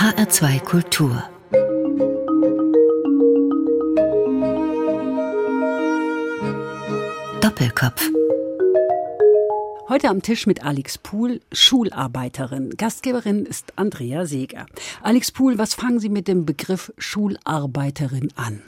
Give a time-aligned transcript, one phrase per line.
[0.00, 1.22] HR2 Kultur
[7.42, 8.08] Doppelkopf
[9.90, 12.70] Heute am Tisch mit Alex Pohl, Schularbeiterin.
[12.78, 14.64] Gastgeberin ist Andrea Seeger.
[15.02, 18.62] Alex Pohl, was fangen Sie mit dem Begriff Schularbeiterin an?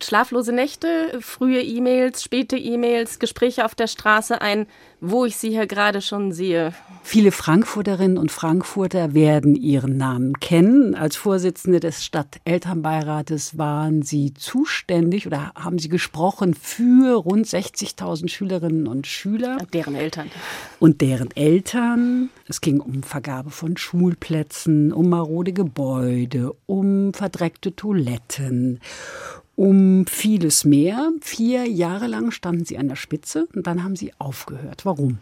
[0.00, 4.66] Schlaflose Nächte, frühe E-Mails, späte E-Mails, Gespräche auf der Straße ein,
[5.00, 6.72] wo ich sie hier gerade schon sehe.
[7.02, 10.94] Viele Frankfurterinnen und Frankfurter werden ihren Namen kennen.
[10.94, 18.86] Als Vorsitzende des Stadtelternbeirates waren Sie zuständig oder haben Sie gesprochen für rund 60.000 Schülerinnen
[18.86, 19.58] und Schüler.
[19.60, 20.30] Und deren Eltern.
[20.80, 22.30] Und deren Eltern.
[22.46, 28.80] Es ging um Vergabe von Schulplätzen, um marode Gebäude, um verdreckte Toiletten
[29.58, 31.10] um vieles mehr.
[31.20, 34.86] Vier Jahre lang standen Sie an der Spitze und dann haben Sie aufgehört.
[34.86, 35.18] Warum?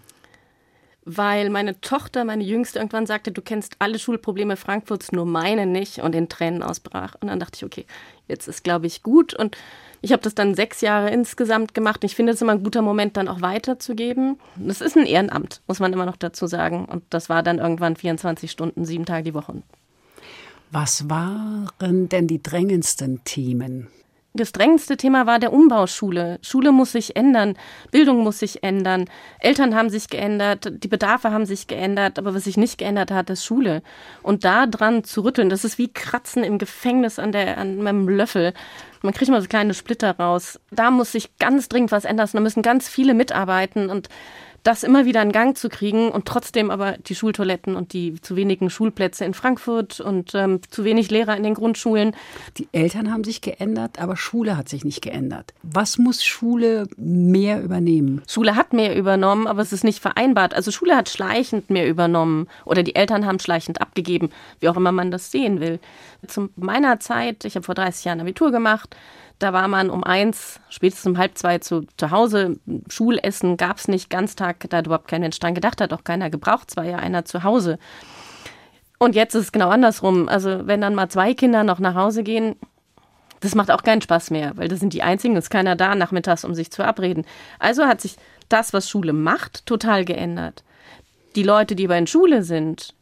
[1.07, 6.01] Weil meine Tochter, meine Jüngste, irgendwann sagte, du kennst alle Schulprobleme Frankfurts, nur meine nicht
[6.01, 7.15] und in Tränen ausbrach.
[7.21, 7.87] Und dann dachte ich, okay,
[8.29, 9.33] jetzt ist, glaube ich, gut.
[9.33, 9.57] Und
[10.03, 12.05] ich habe das dann sechs Jahre insgesamt gemacht.
[12.05, 14.39] Ich finde es immer ein guter Moment, dann auch weiterzugeben.
[14.57, 16.85] Das ist ein Ehrenamt, muss man immer noch dazu sagen.
[16.85, 19.63] Und das war dann irgendwann 24 Stunden, sieben Tage die Woche.
[20.73, 23.89] Was waren denn die drängendsten Themen?
[24.37, 26.39] Das drängendste Thema war der Umbau Schule.
[26.43, 27.55] Schule muss sich ändern,
[27.91, 29.07] Bildung muss sich ändern,
[29.41, 33.31] Eltern haben sich geändert, die Bedarfe haben sich geändert, aber was sich nicht geändert hat,
[33.31, 33.83] ist Schule.
[34.23, 38.09] Und da dran zu rütteln, das ist wie Kratzen im Gefängnis an, der, an meinem
[38.09, 38.53] Löffel.
[39.01, 40.61] Man kriegt mal so kleine Splitter raus.
[40.71, 42.29] Da muss sich ganz dringend was ändern.
[42.33, 44.09] Da müssen ganz viele mitarbeiten und
[44.67, 48.35] das immer wieder in Gang zu kriegen und trotzdem aber die Schultoiletten und die zu
[48.35, 52.17] wenigen Schulplätze in Frankfurt und ähm, zu wenig Lehrer in den Grundschulen.
[52.57, 55.55] Die Eltern haben sich geändert, aber Schule hat sich nicht geändert.
[55.63, 58.23] Was muss Schule mehr übernehmen?
[58.29, 60.53] Schule hat mehr übernommen, aber es ist nicht vereinbart.
[60.53, 64.91] Also Schule hat schleichend mehr übernommen oder die Eltern haben schleichend abgegeben, wie auch immer
[64.91, 65.79] man das sehen will.
[66.27, 68.97] Zu meiner Zeit, ich habe vor 30 Jahren Abitur gemacht,
[69.39, 72.59] da war man um eins, spätestens um halb zwei zu, zu Hause.
[72.89, 76.31] Schulessen gab es nicht, Ganztag, da hat überhaupt kein Mensch dran gedacht, hat auch keiner
[76.31, 76.69] gebraucht.
[76.71, 77.79] Es war ja einer zu Hause.
[78.99, 80.29] Und jetzt ist es genau andersrum.
[80.29, 82.57] Also, wenn dann mal zwei Kinder noch nach Hause gehen,
[83.41, 86.45] das macht auch keinen Spaß mehr, weil das sind die einzigen, ist keiner da nachmittags,
[86.45, 87.27] um sich zu verabreden.
[87.59, 88.17] Also hat sich
[88.49, 90.65] das, was Schule macht, total geändert.
[91.35, 92.95] Die Leute, die aber in Schule sind,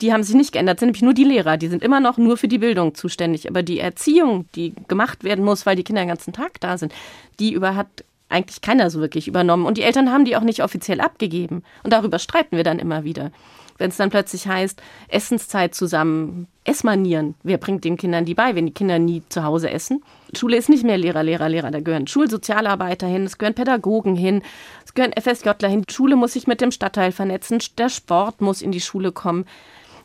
[0.00, 1.56] die haben sich nicht geändert, sind nämlich nur die Lehrer.
[1.56, 3.48] Die sind immer noch nur für die Bildung zuständig.
[3.48, 6.92] Aber die Erziehung, die gemacht werden muss, weil die Kinder den ganzen Tag da sind,
[7.38, 9.66] die über hat eigentlich keiner so wirklich übernommen.
[9.66, 11.62] Und die Eltern haben die auch nicht offiziell abgegeben.
[11.84, 13.30] Und darüber streiten wir dann immer wieder.
[13.78, 18.66] Wenn es dann plötzlich heißt, Essenszeit zusammen, Essmanieren, wer bringt den Kindern die bei, wenn
[18.66, 20.02] die Kinder nie zu Hause essen?
[20.34, 21.70] Schule ist nicht mehr Lehrer, Lehrer, Lehrer.
[21.70, 24.42] Da gehören Schulsozialarbeiter hin, es gehören Pädagogen hin,
[24.84, 25.82] es gehören FSJler hin.
[25.82, 29.44] Die Schule muss sich mit dem Stadtteil vernetzen, der Sport muss in die Schule kommen.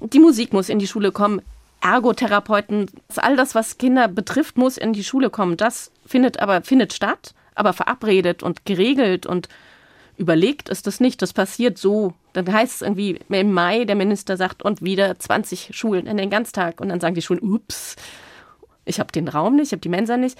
[0.01, 1.41] Die Musik muss in die Schule kommen.
[1.81, 5.57] Ergotherapeuten, all das, was Kinder betrifft, muss in die Schule kommen.
[5.57, 9.47] Das findet aber findet statt, aber verabredet und geregelt und
[10.17, 11.21] überlegt ist das nicht.
[11.21, 12.13] Das passiert so.
[12.33, 16.29] Dann heißt es irgendwie im Mai, der Minister sagt, und wieder 20 Schulen in den
[16.29, 16.79] Ganztag.
[16.79, 17.95] Und dann sagen die Schulen, ups,
[18.85, 20.37] ich habe den Raum nicht, ich habe die Mensa nicht.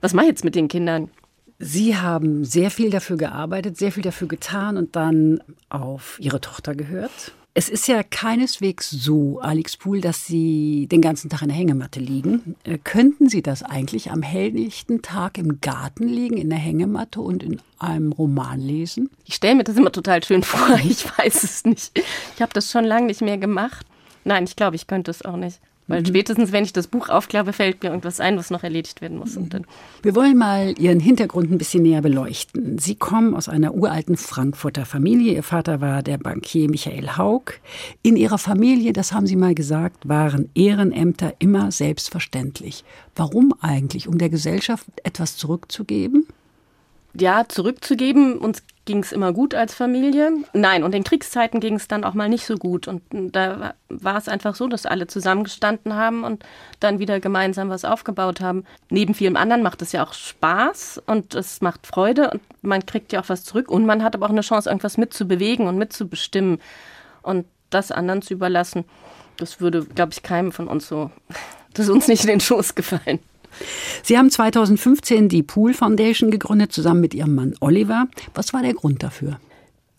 [0.00, 1.10] Was mache ich jetzt mit den Kindern?
[1.58, 6.74] Sie haben sehr viel dafür gearbeitet, sehr viel dafür getan und dann auf Ihre Tochter
[6.74, 7.32] gehört.
[7.54, 12.00] Es ist ja keineswegs so, Alex Pool, dass Sie den ganzen Tag in der Hängematte
[12.00, 12.56] liegen.
[12.64, 17.42] Äh, könnten Sie das eigentlich am helllichten Tag im Garten liegen, in der Hängematte und
[17.42, 19.10] in einem Roman lesen?
[19.26, 20.78] Ich stelle mir das immer total schön vor.
[20.82, 22.00] Ich weiß es nicht.
[22.34, 23.86] Ich habe das schon lange nicht mehr gemacht.
[24.24, 25.60] Nein, ich glaube, ich könnte es auch nicht.
[25.88, 26.06] Weil mhm.
[26.06, 29.36] spätestens, wenn ich das Buch aufklappe, fällt mir irgendwas ein, was noch erledigt werden muss.
[30.02, 32.78] Wir wollen mal Ihren Hintergrund ein bisschen näher beleuchten.
[32.78, 35.34] Sie kommen aus einer uralten Frankfurter Familie.
[35.34, 37.54] Ihr Vater war der Bankier Michael Haug.
[38.02, 42.84] In Ihrer Familie, das haben Sie mal gesagt, waren Ehrenämter immer selbstverständlich.
[43.16, 44.06] Warum eigentlich?
[44.08, 46.26] Um der Gesellschaft etwas zurückzugeben?
[47.14, 48.38] Ja, zurückzugeben.
[48.38, 50.32] Uns ging es immer gut als Familie.
[50.52, 52.88] Nein, und in Kriegszeiten ging es dann auch mal nicht so gut.
[52.88, 56.44] Und da war es einfach so, dass alle zusammengestanden haben und
[56.80, 58.64] dann wieder gemeinsam was aufgebaut haben.
[58.90, 63.12] Neben vielem anderen macht es ja auch Spaß und es macht Freude und man kriegt
[63.12, 66.60] ja auch was zurück und man hat aber auch eine Chance, irgendwas mitzubewegen und mitzubestimmen.
[67.22, 68.84] Und das anderen zu überlassen,
[69.36, 71.10] das würde, glaube ich, keinem von uns so,
[71.74, 73.20] das ist uns nicht in den Schoß gefallen.
[74.02, 78.06] Sie haben 2015 die Pool Foundation gegründet, zusammen mit Ihrem Mann Oliver.
[78.34, 79.38] Was war der Grund dafür?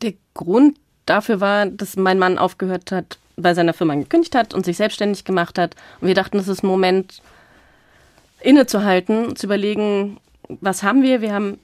[0.01, 4.65] Der Grund dafür war, dass mein Mann aufgehört hat, bei seiner Firma gekündigt hat und
[4.65, 5.75] sich selbstständig gemacht hat.
[6.01, 7.21] Und wir dachten, es ist ein Moment,
[8.41, 10.17] innezuhalten, zu überlegen,
[10.61, 11.21] was haben wir?
[11.21, 11.59] Wir haben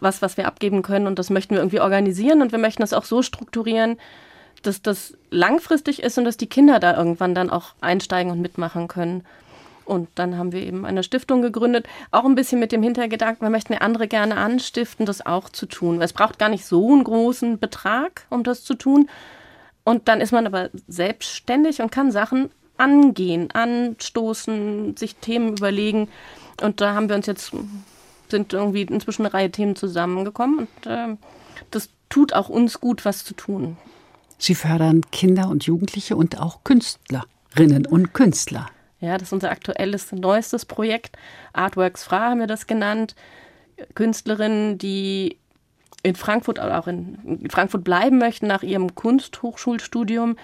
[0.00, 2.92] was, was wir abgeben können und das möchten wir irgendwie organisieren und wir möchten das
[2.92, 3.98] auch so strukturieren,
[4.62, 8.88] dass das langfristig ist und dass die Kinder da irgendwann dann auch einsteigen und mitmachen
[8.88, 9.24] können.
[9.84, 13.50] Und dann haben wir eben eine Stiftung gegründet, auch ein bisschen mit dem Hintergedanken, wir
[13.50, 16.00] möchten andere gerne anstiften, das auch zu tun.
[16.00, 19.08] Es braucht gar nicht so einen großen Betrag, um das zu tun.
[19.84, 26.08] Und dann ist man aber selbstständig und kann Sachen angehen, anstoßen, sich Themen überlegen.
[26.60, 27.52] Und da haben wir uns jetzt,
[28.28, 31.16] sind irgendwie inzwischen eine Reihe Themen zusammengekommen und äh,
[31.70, 33.76] das tut auch uns gut, was zu tun.
[34.38, 38.66] Sie fördern Kinder und Jugendliche und auch Künstlerinnen und Künstler.
[39.02, 41.16] Ja, das ist unser aktuelles, neuestes Projekt.
[41.52, 43.16] Artworks Fra haben wir das genannt.
[43.96, 45.38] Künstlerinnen, die
[46.04, 50.36] in Frankfurt oder auch in Frankfurt bleiben möchten nach ihrem Kunsthochschulstudium,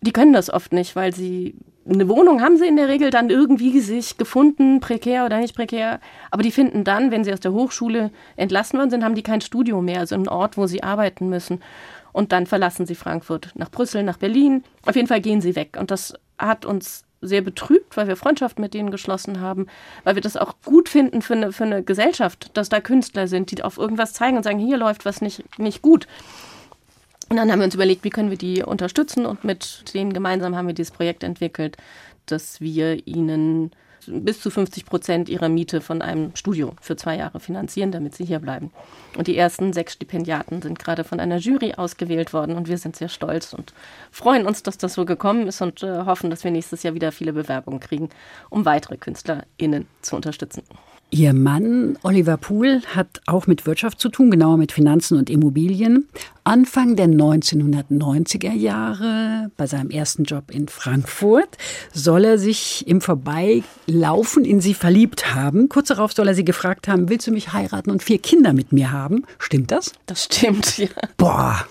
[0.00, 1.54] die können das oft nicht, weil sie
[1.88, 6.00] eine Wohnung haben sie in der Regel dann irgendwie sich gefunden, prekär oder nicht prekär.
[6.32, 9.40] Aber die finden dann, wenn sie aus der Hochschule entlassen worden sind, haben die kein
[9.40, 11.60] Studio mehr, also einen Ort, wo sie arbeiten müssen.
[12.12, 14.64] Und dann verlassen sie Frankfurt nach Brüssel, nach Berlin.
[14.84, 15.76] Auf jeden Fall gehen sie weg.
[15.78, 19.68] Und das hat uns sehr betrübt, weil wir Freundschaft mit denen geschlossen haben,
[20.04, 23.50] weil wir das auch gut finden für eine, für eine Gesellschaft, dass da Künstler sind,
[23.50, 26.06] die auf irgendwas zeigen und sagen, hier läuft was nicht, nicht gut.
[27.30, 30.54] Und dann haben wir uns überlegt, wie können wir die unterstützen und mit denen gemeinsam
[30.54, 31.78] haben wir dieses Projekt entwickelt,
[32.26, 33.70] dass wir ihnen
[34.06, 38.24] bis zu 50 Prozent ihrer Miete von einem Studio für zwei Jahre finanzieren, damit sie
[38.24, 38.70] hier bleiben.
[39.16, 42.96] Und die ersten sechs Stipendiaten sind gerade von einer Jury ausgewählt worden und wir sind
[42.96, 43.74] sehr stolz und
[44.10, 47.12] freuen uns, dass das so gekommen ist und äh, hoffen, dass wir nächstes Jahr wieder
[47.12, 48.08] viele Bewerbungen kriegen,
[48.50, 50.62] um weitere KünstlerInnen zu unterstützen.
[51.14, 56.08] Ihr Mann Oliver Pool hat auch mit Wirtschaft zu tun, genauer mit Finanzen und Immobilien.
[56.42, 61.58] Anfang der 1990er Jahre, bei seinem ersten Job in Frankfurt,
[61.92, 65.68] soll er sich im Vorbeilaufen in sie verliebt haben.
[65.68, 68.72] Kurz darauf soll er sie gefragt haben, willst du mich heiraten und vier Kinder mit
[68.72, 69.26] mir haben?
[69.38, 69.92] Stimmt das?
[70.06, 70.88] Das stimmt, ja.
[71.18, 71.66] Boah,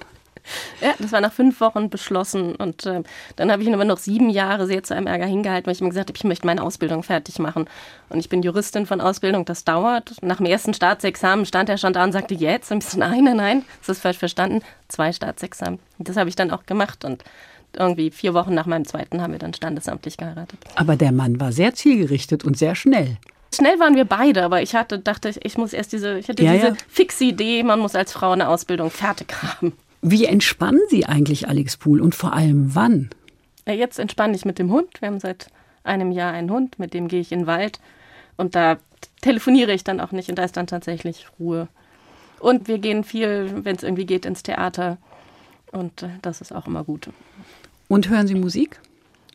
[0.82, 2.56] ja, das war nach fünf Wochen beschlossen.
[2.56, 3.04] Und äh,
[3.36, 5.82] dann habe ich ihn aber noch sieben Jahre sehr zu einem Ärger hingehalten, weil ich
[5.82, 7.68] mir gesagt habe, ich möchte meine Ausbildung fertig machen.
[8.10, 10.16] Und ich bin Juristin von Ausbildung, das dauert.
[10.22, 12.72] Nach dem ersten Staatsexamen stand er schon da und sagte, jetzt?
[12.72, 14.62] Ich so, nein, nein, nein, das ist falsch verstanden.
[14.88, 15.80] Zwei Staatsexamen.
[16.00, 17.06] Das habe ich dann auch gemacht.
[17.06, 17.24] Und
[17.74, 20.60] irgendwie vier Wochen nach meinem zweiten haben wir dann standesamtlich geheiratet.
[20.76, 23.18] Aber der Mann war sehr zielgerichtet und sehr schnell.
[23.54, 26.54] Schnell waren wir beide, aber ich hatte, dachte, ich muss erst diese, ich hatte ja,
[26.54, 26.76] diese ja.
[26.88, 29.74] fixe Idee, man muss als Frau eine Ausbildung fertig haben.
[30.02, 33.10] Wie entspannen Sie eigentlich, Alex Pool, und vor allem wann?
[33.68, 35.00] Jetzt entspanne ich mit dem Hund.
[35.00, 35.48] Wir haben seit
[35.84, 37.80] einem Jahr einen Hund, mit dem gehe ich in den Wald
[38.38, 38.78] und da
[39.22, 41.68] telefoniere ich dann auch nicht und da ist dann tatsächlich Ruhe.
[42.40, 44.98] Und wir gehen viel, wenn es irgendwie geht, ins Theater
[45.72, 47.10] und äh, das ist auch immer gut.
[47.88, 48.80] Und hören Sie Musik?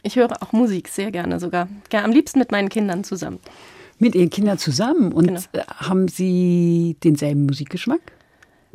[0.03, 1.69] Ich höre auch Musik sehr gerne sogar.
[1.93, 3.39] Ja, am liebsten mit meinen Kindern zusammen.
[3.99, 5.13] Mit Ihren Kindern zusammen?
[5.13, 5.41] Und genau.
[5.53, 8.01] Äh, haben Sie denselben Musikgeschmack?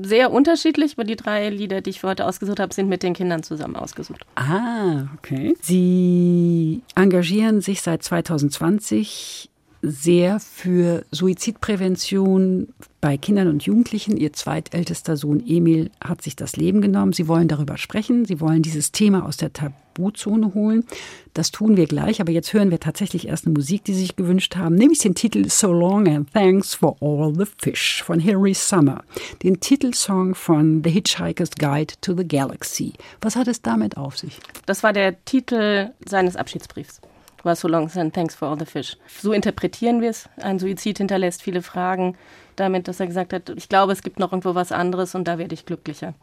[0.03, 3.13] Sehr unterschiedlich, aber die drei Lieder, die ich für heute ausgesucht habe, sind mit den
[3.13, 4.25] Kindern zusammen ausgesucht.
[4.35, 5.55] Ah, okay.
[5.61, 9.50] Sie engagieren sich seit 2020
[9.81, 12.67] sehr für Suizidprävention
[12.99, 14.15] bei Kindern und Jugendlichen.
[14.15, 17.13] Ihr zweitältester Sohn Emil hat sich das Leben genommen.
[17.13, 18.25] Sie wollen darüber sprechen.
[18.25, 20.85] Sie wollen dieses Thema aus der Tabuzone holen.
[21.33, 22.21] Das tun wir gleich.
[22.21, 25.15] Aber jetzt hören wir tatsächlich erst eine Musik, die Sie sich gewünscht haben, nämlich den
[25.15, 29.03] Titel So Long and Thanks for All the Fish von Hilary Summer.
[29.41, 32.93] Den Titelsong von The Hitchhiker's Guide to the Galaxy.
[33.21, 34.37] Was hat es damit auf sich?
[34.67, 37.01] Das war der Titel seines Abschiedsbriefs
[37.43, 38.97] war So Long and Thanks for All the Fish.
[39.07, 40.29] So interpretieren wir es.
[40.37, 42.17] Ein Suizid hinterlässt viele Fragen
[42.55, 45.37] damit, dass er gesagt hat, ich glaube, es gibt noch irgendwo was anderes und da
[45.37, 46.13] werde ich glücklicher.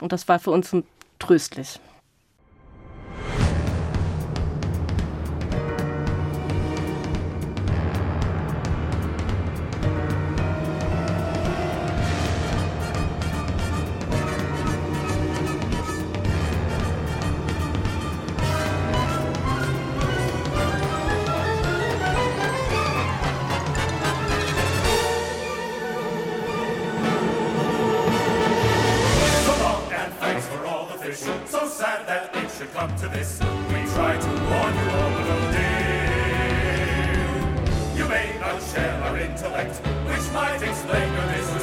[0.00, 0.74] Und das war für uns
[1.18, 1.80] tröstlich.
[40.88, 41.57] Thank you.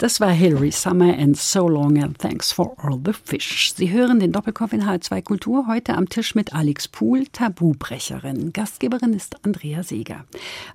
[0.00, 3.74] Das war Hilary Summer and So Long and Thanks for All the Fish.
[3.76, 8.54] Sie hören den Doppelkopf in H2 Kultur heute am Tisch mit Alex Pool, Tabubrecherin.
[8.54, 10.24] Gastgeberin ist Andrea Seeger.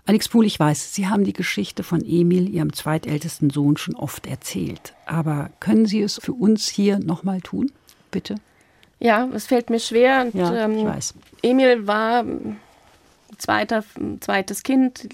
[0.05, 4.27] Alex Pool, ich weiß, Sie haben die Geschichte von Emil, Ihrem zweitältesten Sohn, schon oft
[4.27, 4.93] erzählt.
[5.07, 7.71] Aber können Sie es für uns hier nochmal tun?
[8.11, 8.35] Bitte?
[8.99, 10.21] Ja, es fällt mir schwer.
[10.21, 11.15] Und, ja, ich ähm, weiß.
[11.41, 12.25] Emil war
[13.39, 13.83] zweiter,
[14.19, 15.09] zweites Kind,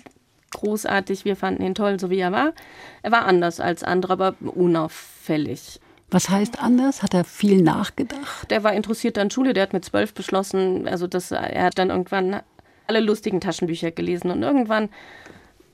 [0.52, 2.54] großartig, wir fanden ihn toll, so wie er war.
[3.02, 5.80] Er war anders als andere, aber unauffällig.
[6.10, 7.04] Was heißt anders?
[7.04, 8.52] Hat er viel nachgedacht?
[8.52, 11.90] Der war interessiert an Schule, der hat mit zwölf beschlossen, also das, er hat dann
[11.90, 12.42] irgendwann
[12.88, 14.90] alle lustigen Taschenbücher gelesen und irgendwann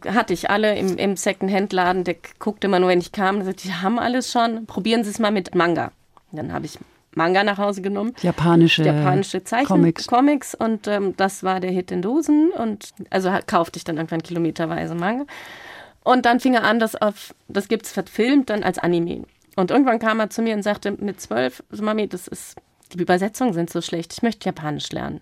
[0.05, 3.67] hatte ich alle im, im Second-Hand-Laden, der guckte immer nur, wenn ich kam, und sagte,
[3.67, 5.91] die haben alles schon, probieren Sie es mal mit Manga.
[6.31, 6.77] Und dann habe ich
[7.17, 8.13] Manga nach Hause genommen.
[8.21, 10.07] Japanische, Japanische Zeichen, Comics.
[10.07, 14.23] Comics und ähm, das war der Hit in Dosen und also kaufte ich dann irgendwann
[14.23, 15.25] kilometerweise Manga.
[16.03, 19.23] Und dann fing er an, das auf, das gibt's verfilmt dann als Anime.
[19.57, 22.55] Und irgendwann kam er zu mir und sagte mit zwölf, Mami, das ist,
[22.93, 25.19] die Übersetzungen sind so schlecht, ich möchte Japanisch lernen.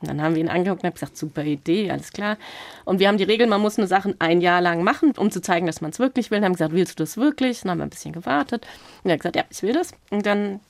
[0.00, 2.38] Und dann haben wir ihn angeguckt und haben gesagt, super Idee, alles klar.
[2.84, 5.40] Und wir haben die Regel, man muss eine Sache ein Jahr lang machen, um zu
[5.40, 6.38] zeigen, dass man es wirklich will.
[6.38, 7.58] Und haben gesagt, willst du das wirklich?
[7.58, 8.66] Und dann haben wir ein bisschen gewartet.
[9.04, 9.92] Und er hat gesagt, ja, ich will das.
[10.10, 10.60] Und dann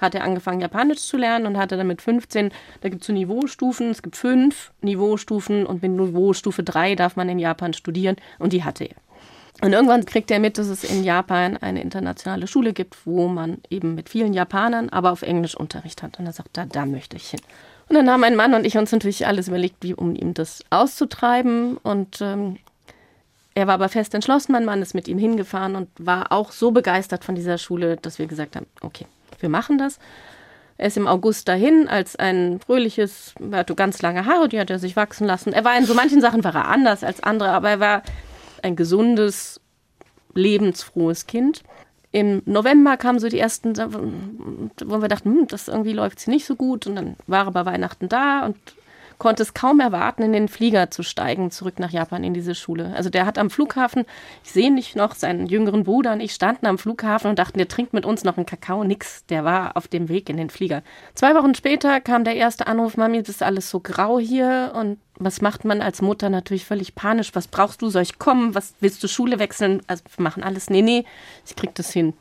[0.00, 3.12] hat er angefangen, Japanisch zu lernen und hatte dann mit 15, da gibt es so
[3.12, 8.52] Niveaustufen, es gibt fünf Niveaustufen und mit Niveaustufe 3 darf man in Japan studieren und
[8.52, 8.96] die hatte er.
[9.62, 13.58] Und irgendwann kriegt er mit, dass es in Japan eine internationale Schule gibt, wo man
[13.70, 16.18] eben mit vielen Japanern, aber auf Englisch Unterricht hat.
[16.18, 17.40] Und er sagt, da, da möchte ich hin.
[17.88, 20.64] Und dann haben mein Mann und ich uns natürlich alles überlegt, wie um ihm das
[20.70, 21.76] auszutreiben.
[21.78, 22.58] Und ähm,
[23.54, 26.72] er war aber fest entschlossen, mein Mann ist mit ihm hingefahren und war auch so
[26.72, 29.06] begeistert von dieser Schule, dass wir gesagt haben, okay,
[29.40, 29.98] wir machen das.
[30.76, 34.70] Er ist im August dahin als ein fröhliches, er hatte ganz lange Haare, die hat
[34.70, 35.52] er sich wachsen lassen.
[35.52, 38.02] Er war in so manchen Sachen war er anders als andere, aber er war
[38.62, 39.60] ein gesundes,
[40.34, 41.62] lebensfrohes Kind.
[42.10, 46.46] Im November kamen so die ersten, wo wir dachten, hm, das irgendwie läuft sie nicht
[46.46, 46.86] so gut.
[46.86, 48.56] Und dann war er bei Weihnachten da und
[49.24, 52.92] konnte es kaum erwarten, in den Flieger zu steigen, zurück nach Japan in diese Schule.
[52.94, 54.04] Also der hat am Flughafen,
[54.44, 57.66] ich sehe nicht noch, seinen jüngeren Bruder und ich standen am Flughafen und dachten, der
[57.66, 59.24] trinkt mit uns noch einen Kakao, nix.
[59.30, 60.82] Der war auf dem Weg in den Flieger.
[61.14, 64.98] Zwei Wochen später kam der erste Anruf, Mami, das ist alles so grau hier und
[65.16, 67.34] was macht man als Mutter natürlich völlig panisch?
[67.34, 67.88] Was brauchst du?
[67.88, 68.54] Soll ich kommen?
[68.54, 69.80] Was willst du Schule wechseln?
[69.86, 70.68] Also wir machen alles.
[70.68, 71.06] Nee, nee,
[71.46, 72.12] ich krieg das hin.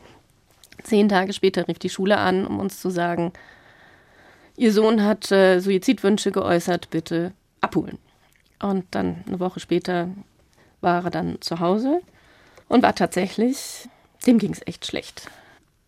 [0.83, 3.33] Zehn Tage später rief die Schule an, um uns zu sagen,
[4.55, 7.97] Ihr Sohn hat äh, Suizidwünsche geäußert, bitte abholen.
[8.61, 10.09] Und dann eine Woche später
[10.81, 12.01] war er dann zu Hause
[12.67, 13.89] und war tatsächlich,
[14.25, 15.29] dem ging es echt schlecht.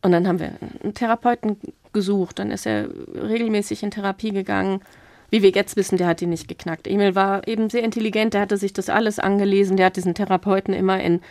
[0.01, 0.51] Und dann haben wir
[0.83, 1.57] einen Therapeuten
[1.93, 4.81] gesucht, dann ist er regelmäßig in Therapie gegangen.
[5.29, 6.87] Wie wir jetzt wissen, der hat ihn nicht geknackt.
[6.87, 10.73] Emil war eben sehr intelligent, der hatte sich das alles angelesen, der hat diesen Therapeuten
[10.73, 11.21] immer in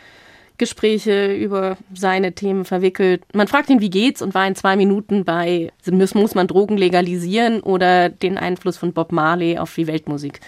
[0.57, 3.23] Gespräche über seine Themen verwickelt.
[3.35, 7.61] Man fragt ihn, wie geht's und war in zwei Minuten bei, muss, man Drogen legalisieren
[7.61, 10.41] oder den Einfluss von Bob Marley auf die Weltmusik.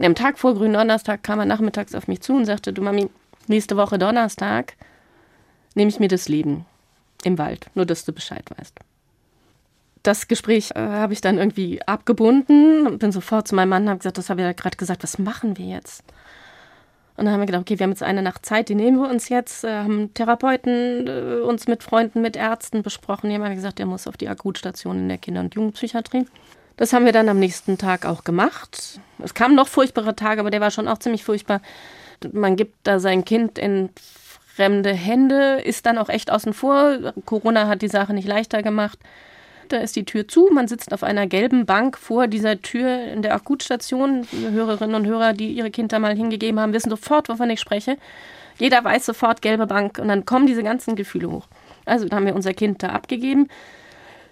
[0.00, 3.08] Am Tag vor Grünen Donnerstag kam er nachmittags auf mich zu und sagte, du Mami,
[3.46, 4.74] nächste Woche Donnerstag
[5.74, 6.64] nehme ich mir das Leben
[7.22, 8.80] im Wald, nur dass du Bescheid weißt.
[10.02, 13.88] Das Gespräch äh, habe ich dann irgendwie abgebunden und bin sofort zu meinem Mann und
[13.90, 16.04] habe gesagt, das habe ich ja gerade gesagt, was machen wir jetzt?
[17.16, 19.08] Und dann haben wir gedacht, okay, wir haben jetzt eine Nacht Zeit, die nehmen wir
[19.08, 19.64] uns jetzt.
[19.64, 23.30] Äh, haben Therapeuten äh, uns mit Freunden, mit Ärzten besprochen.
[23.30, 26.26] Die haben gesagt, der muss auf die Akutstation in der Kinder- und Jugendpsychiatrie.
[26.76, 28.98] Das haben wir dann am nächsten Tag auch gemacht.
[29.22, 31.60] Es kamen noch furchtbare Tage, aber der war schon auch ziemlich furchtbar.
[32.32, 33.90] Man gibt da sein Kind in
[34.54, 37.12] fremde Hände, ist dann auch echt außen vor.
[37.26, 38.98] Corona hat die Sache nicht leichter gemacht.
[39.68, 40.48] Da ist die Tür zu.
[40.52, 44.26] Man sitzt auf einer gelben Bank vor dieser Tür in der Akutstation.
[44.50, 47.96] Hörerinnen und Hörer, die ihre Kinder mal hingegeben haben, wissen sofort, wovon ich spreche.
[48.58, 51.48] Jeder weiß sofort gelbe Bank und dann kommen diese ganzen Gefühle hoch.
[51.84, 53.48] Also haben wir unser Kind da abgegeben.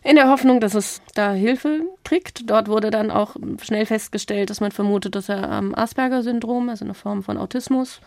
[0.05, 2.51] In der Hoffnung, dass es da Hilfe kriegt.
[2.51, 6.95] Dort wurde dann auch schnell festgestellt, dass man vermutet, dass er am Asperger-Syndrom, also eine
[6.95, 8.01] Form von Autismus,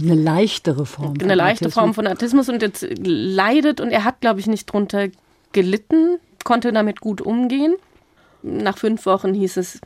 [0.00, 1.14] eine leichtere Form.
[1.20, 1.74] Eine leichte Autismus.
[1.74, 5.08] Form von Autismus und jetzt leidet und er hat, glaube ich, nicht drunter
[5.52, 7.74] gelitten konnte damit gut umgehen.
[8.42, 9.80] Nach fünf Wochen hieß es,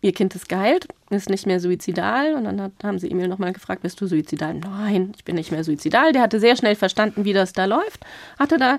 [0.00, 2.34] ihr Kind ist geheilt, ist nicht mehr suizidal.
[2.34, 4.54] Und dann hat, haben sie Emil nochmal gefragt, bist du suizidal?
[4.54, 6.12] Nein, ich bin nicht mehr suizidal.
[6.12, 8.04] Der hatte sehr schnell verstanden, wie das da läuft.
[8.38, 8.78] Hatte da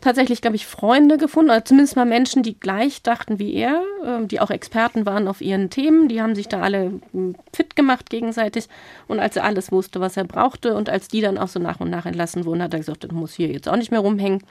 [0.00, 4.28] tatsächlich, glaube ich, Freunde gefunden, oder zumindest mal Menschen, die gleich dachten wie er, ähm,
[4.28, 6.08] die auch Experten waren auf ihren Themen.
[6.08, 8.68] Die haben sich da alle hm, fit gemacht gegenseitig.
[9.08, 11.80] Und als er alles wusste, was er brauchte und als die dann auch so nach
[11.80, 14.42] und nach entlassen wurden, hat er gesagt, du musst hier jetzt auch nicht mehr rumhängen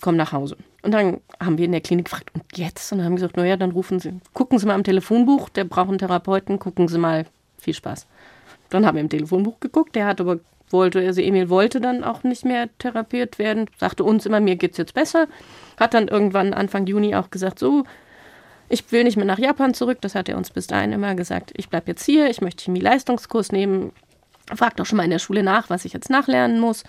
[0.00, 0.56] komm nach Hause.
[0.84, 2.92] Und dann haben wir in der Klinik gefragt, und jetzt?
[2.92, 5.98] Und haben gesagt, naja, dann rufen Sie, gucken Sie mal am Telefonbuch, der braucht einen
[5.98, 7.24] Therapeuten, gucken Sie mal,
[7.58, 8.06] viel Spaß.
[8.68, 12.22] Dann haben wir im Telefonbuch geguckt, der hat aber wollte, also Emil wollte dann auch
[12.22, 15.26] nicht mehr therapiert werden, sagte uns immer, mir geht's jetzt besser.
[15.78, 17.84] Hat dann irgendwann Anfang Juni auch gesagt, so,
[18.68, 19.98] ich will nicht mehr nach Japan zurück.
[20.02, 21.52] Das hat er uns bis dahin immer gesagt.
[21.56, 23.92] Ich bleibe jetzt hier, ich möchte Chemie-Leistungskurs nehmen.
[24.54, 26.84] Fragt auch schon mal in der Schule nach, was ich jetzt nachlernen muss.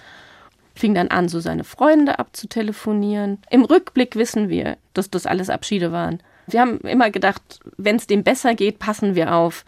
[0.76, 3.40] Fing dann an, so seine Freunde abzutelefonieren.
[3.50, 6.22] Im Rückblick wissen wir, dass das alles Abschiede waren.
[6.48, 9.66] Wir haben immer gedacht, wenn es dem besser geht, passen wir auf.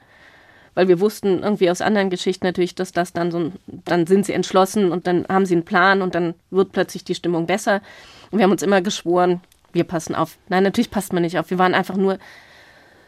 [0.76, 4.34] Weil wir wussten irgendwie aus anderen Geschichten natürlich, dass das dann so, dann sind sie
[4.34, 7.82] entschlossen und dann haben sie einen Plan und dann wird plötzlich die Stimmung besser.
[8.30, 9.42] Und wir haben uns immer geschworen,
[9.74, 10.38] wir passen auf.
[10.50, 11.50] Nein, natürlich passt man nicht auf.
[11.50, 12.20] Wir waren einfach nur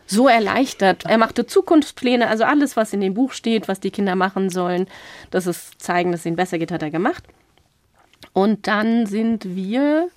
[0.08, 1.06] so erleichtert.
[1.06, 4.88] Er machte Zukunftspläne, also alles, was in dem Buch steht, was die Kinder machen sollen,
[5.30, 7.24] dass es zeigen, dass es ihnen besser geht, hat er gemacht.
[8.34, 10.10] Und dann sind wir,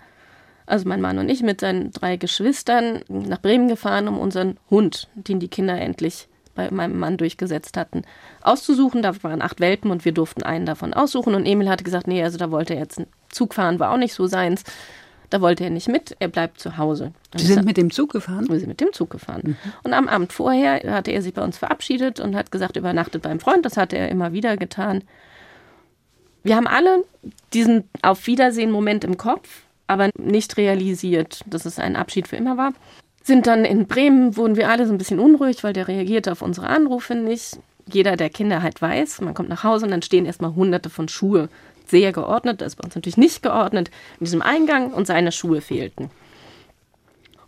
[0.67, 5.09] also mein Mann und ich, mit seinen drei Geschwistern nach Bremen gefahren, um unseren Hund,
[5.15, 8.03] den die Kinder endlich bei meinem Mann durchgesetzt hatten,
[8.43, 9.03] auszusuchen.
[9.03, 11.35] Da waren acht Welpen und wir durften einen davon aussuchen.
[11.35, 13.97] Und Emil hatte gesagt, nee, also da wollte er jetzt einen Zug fahren, war auch
[13.97, 14.65] nicht so seins.
[15.31, 17.13] Da wollte er nicht mit, er bleibt zu Hause.
[17.35, 18.47] Sie sind mit dem Zug gefahren?
[18.51, 19.41] Wir sind mit dem Zug gefahren.
[19.45, 19.57] Mhm.
[19.83, 23.41] Und am Abend vorher hatte er sich bei uns verabschiedet und hat gesagt, übernachtet beim
[23.41, 23.65] Freund.
[23.65, 25.05] Das hatte er immer wieder getan.
[26.43, 27.05] Wir haben alle
[27.53, 32.73] diesen Auf Wiedersehen-Moment im Kopf, aber nicht realisiert, dass es ein Abschied für immer war.
[33.23, 36.43] Sind dann in Bremen, wurden wir alle so ein bisschen unruhig, weil der reagierte auf
[36.43, 37.59] unsere Anrufe nicht.
[37.93, 41.09] Jeder, der Kinder halt weiß, man kommt nach Hause und dann stehen erstmal hunderte von
[41.09, 41.49] Schuhe
[41.87, 45.61] sehr geordnet, das ist bei uns natürlich nicht geordnet, in diesem Eingang und seine Schuhe
[45.61, 46.11] fehlten.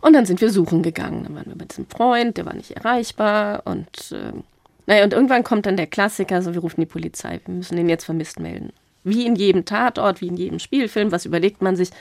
[0.01, 1.23] Und dann sind wir suchen gegangen.
[1.23, 4.33] Dann waren wir bei diesem Freund, der war nicht erreichbar und äh,
[4.87, 7.89] naja, und irgendwann kommt dann der Klassiker, so wir rufen die Polizei, wir müssen den
[7.89, 8.71] jetzt vermisst melden.
[9.05, 11.91] Wie in jedem Tatort, wie in jedem Spielfilm, was überlegt man sich,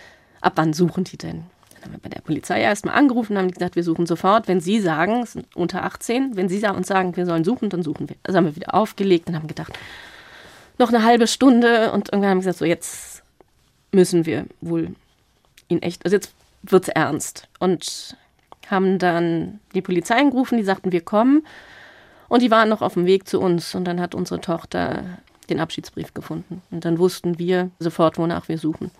[0.40, 1.45] ab wann suchen die denn?
[1.75, 4.49] Dann haben wir bei der Polizei erstmal angerufen und haben gesagt, wir suchen sofort.
[4.49, 7.83] Wenn Sie sagen, es sind unter 18, wenn Sie uns sagen, wir sollen suchen, dann
[7.83, 8.17] suchen wir.
[8.25, 9.79] Also haben wir wieder aufgelegt und haben gedacht,
[10.79, 13.23] noch eine halbe Stunde und irgendwann haben wir gesagt, so jetzt
[13.93, 14.95] müssen wir wohl
[15.69, 17.49] ihn echt, also jetzt wird's ernst.
[17.59, 18.17] Und
[18.71, 21.47] haben dann die Polizei angerufen, die sagten, wir kommen.
[22.29, 25.61] Und die waren noch auf dem Weg zu uns und dann hat unsere Tochter den
[25.61, 26.62] Abschiedsbrief gefunden.
[26.70, 28.90] Und dann wussten wir sofort, wonach wir suchen.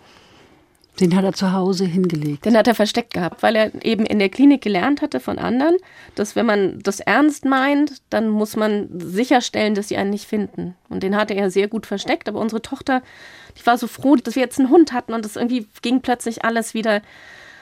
[1.01, 2.45] Den hat er zu Hause hingelegt.
[2.45, 5.77] Den hat er versteckt gehabt, weil er eben in der Klinik gelernt hatte von anderen,
[6.15, 10.77] dass wenn man das ernst meint, dann muss man sicherstellen, dass sie einen nicht finden.
[10.89, 12.29] Und den hatte er sehr gut versteckt.
[12.29, 13.03] Aber unsere Tochter,
[13.59, 16.45] die war so froh, dass wir jetzt einen Hund hatten und es irgendwie ging plötzlich
[16.45, 17.03] alles wieder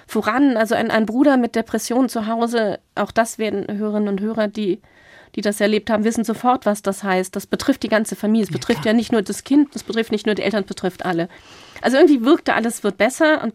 [0.07, 0.59] voran.
[0.59, 4.83] Also ein, ein Bruder mit Depression zu Hause, auch das werden Hörerinnen und Hörer, die
[5.35, 7.35] die das erlebt haben, wissen sofort, was das heißt.
[7.35, 8.45] Das betrifft die ganze Familie.
[8.45, 8.93] Es ja, betrifft klar.
[8.93, 11.29] ja nicht nur das Kind, es betrifft nicht nur die Eltern, es betrifft alle.
[11.81, 13.55] Also irgendwie wirkte alles wird besser und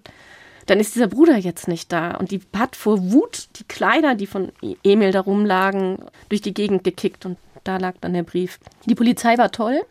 [0.66, 2.16] dann ist dieser Bruder jetzt nicht da.
[2.16, 4.52] Und die hat vor Wut die Kleider, die von
[4.84, 8.60] Emil da rumlagen, durch die Gegend gekickt und da lag dann der Brief.
[8.86, 9.82] Die Polizei war toll.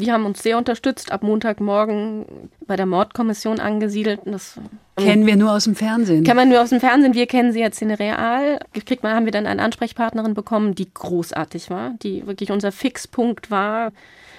[0.00, 2.24] Die haben uns sehr unterstützt, ab Montagmorgen
[2.66, 4.20] bei der Mordkommission angesiedelt.
[4.24, 4.58] Das
[4.96, 6.24] kennen wir nur aus dem Fernsehen.
[6.24, 7.12] Kennen wir nur aus dem Fernsehen.
[7.12, 8.60] Wir kennen sie jetzt in Real.
[8.72, 13.92] Gekriegt haben wir dann eine Ansprechpartnerin bekommen, die großartig war, die wirklich unser Fixpunkt war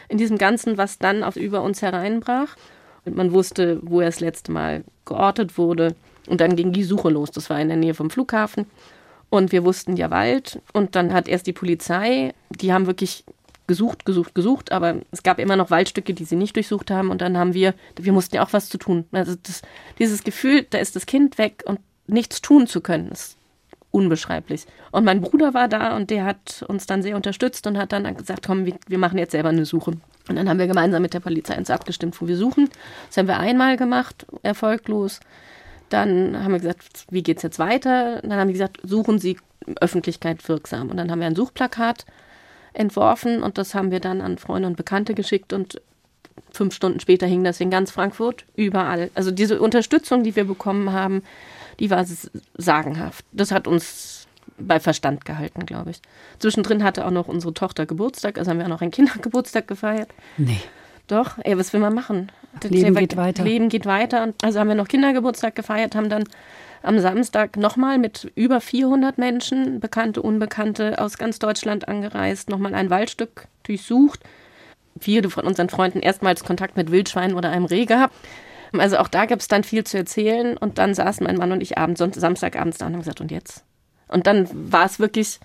[0.10, 2.56] in diesem Ganzen, was dann auf über uns hereinbrach.
[3.06, 5.95] Und man wusste, wo er das letzte Mal geortet wurde.
[6.28, 7.30] Und dann ging die Suche los.
[7.30, 8.65] Das war in der Nähe vom Flughafen.
[9.30, 10.60] Und wir wussten ja Wald.
[10.74, 13.24] Und dann hat erst die Polizei, die haben wirklich
[13.72, 17.22] gesucht, gesucht, gesucht, aber es gab immer noch Waldstücke, die sie nicht durchsucht haben und
[17.22, 19.06] dann haben wir, wir mussten ja auch was zu tun.
[19.14, 19.62] Also das,
[19.98, 23.38] dieses Gefühl, da ist das Kind weg und nichts tun zu können, ist
[23.92, 24.66] unbeschreiblich.
[24.92, 28.18] Und mein Bruder war da und der hat uns dann sehr unterstützt und hat dann
[28.18, 29.92] gesagt, komm, wir, wir machen jetzt selber eine Suche.
[30.28, 32.70] Und dann haben wir gemeinsam mit der Polizei uns abgestimmt, wo wir suchen.
[33.08, 35.22] Das haben wir einmal gemacht, erfolglos.
[35.88, 38.22] Dann haben wir gesagt, wie geht es jetzt weiter?
[38.22, 39.38] Dann haben wir gesagt, suchen Sie
[39.80, 40.90] Öffentlichkeit wirksam.
[40.90, 42.06] Und dann haben wir ein Suchplakat
[42.74, 45.82] entworfen und das haben wir dann an Freunde und Bekannte geschickt und
[46.52, 49.10] fünf Stunden später hing das in ganz Frankfurt, überall.
[49.16, 51.24] Also diese Unterstützung, die wir bekommen haben,
[51.80, 52.06] die war
[52.58, 53.26] sagenhaft.
[53.32, 56.02] Das hat uns bei Verstand gehalten, glaube ich.
[56.40, 60.10] Zwischendrin hatte auch noch unsere Tochter Geburtstag, also haben wir auch noch einen Kindergeburtstag gefeiert.
[60.38, 60.62] Nee.
[61.08, 62.32] Doch, ey, was will man machen?
[62.64, 63.44] Leben geht weiter.
[63.44, 64.24] Leben geht weiter.
[64.24, 66.24] Und also haben wir noch Kindergeburtstag gefeiert, haben dann
[66.84, 72.90] am Samstag nochmal mit über 400 Menschen, Bekannte, Unbekannte aus ganz Deutschland angereist, nochmal ein
[72.90, 74.22] Waldstück durchsucht.
[75.00, 78.16] Viele von unseren Freunden erstmals Kontakt mit Wildschweinen oder einem Reh gehabt.
[78.78, 80.58] Also auch da gibt es dann viel zu erzählen.
[80.58, 83.64] Und dann saßen mein Mann und ich abends, Samstagabends da und haben gesagt, und jetzt?
[84.08, 85.40] Und dann war es wirklich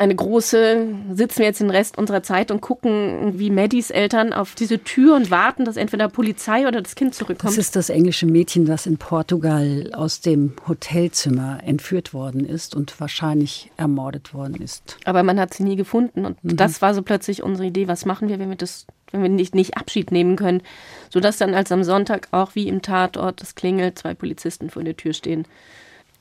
[0.00, 4.54] eine große, sitzen wir jetzt den Rest unserer Zeit und gucken, wie Maddys Eltern auf
[4.54, 7.52] diese Tür und warten, dass entweder Polizei oder das Kind zurückkommt.
[7.52, 12.98] Das ist das englische Mädchen, das in Portugal aus dem Hotelzimmer entführt worden ist und
[12.98, 14.96] wahrscheinlich ermordet worden ist.
[15.04, 16.56] Aber man hat sie nie gefunden und mhm.
[16.56, 19.56] das war so plötzlich unsere Idee, was machen wir, wenn wir das wenn wir nicht,
[19.56, 20.62] nicht Abschied nehmen können,
[21.08, 24.96] sodass dann als am Sonntag auch wie im Tatort das klingelt, zwei Polizisten vor der
[24.96, 25.46] Tür stehen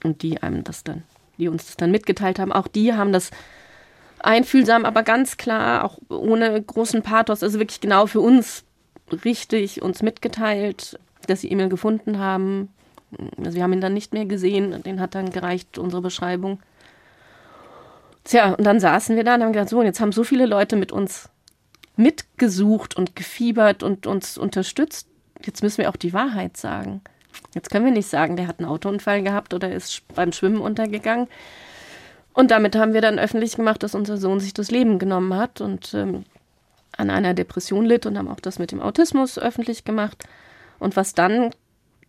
[0.03, 1.03] und die einem das dann,
[1.37, 3.29] die uns das dann mitgeteilt haben, auch die haben das
[4.19, 8.63] einfühlsam, aber ganz klar, auch ohne großen Pathos, also wirklich genau für uns
[9.23, 12.69] richtig uns mitgeteilt, dass sie E-Mail gefunden haben.
[13.37, 16.59] Also wir haben ihn dann nicht mehr gesehen, den hat dann gereicht, unsere Beschreibung.
[18.23, 20.45] Tja, und dann saßen wir da und haben gesagt, so, und jetzt haben so viele
[20.45, 21.29] Leute mit uns
[21.95, 25.07] mitgesucht und gefiebert und uns unterstützt.
[25.43, 27.01] Jetzt müssen wir auch die Wahrheit sagen.
[27.55, 31.27] Jetzt können wir nicht sagen, der hat einen Autounfall gehabt oder ist beim Schwimmen untergegangen.
[32.33, 35.61] Und damit haben wir dann öffentlich gemacht, dass unser Sohn sich das Leben genommen hat
[35.61, 36.23] und ähm,
[36.95, 40.25] an einer Depression litt und haben auch das mit dem Autismus öffentlich gemacht.
[40.79, 41.51] Und was dann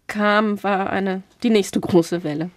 [0.07, 2.51] kam, war eine, die nächste große Welle.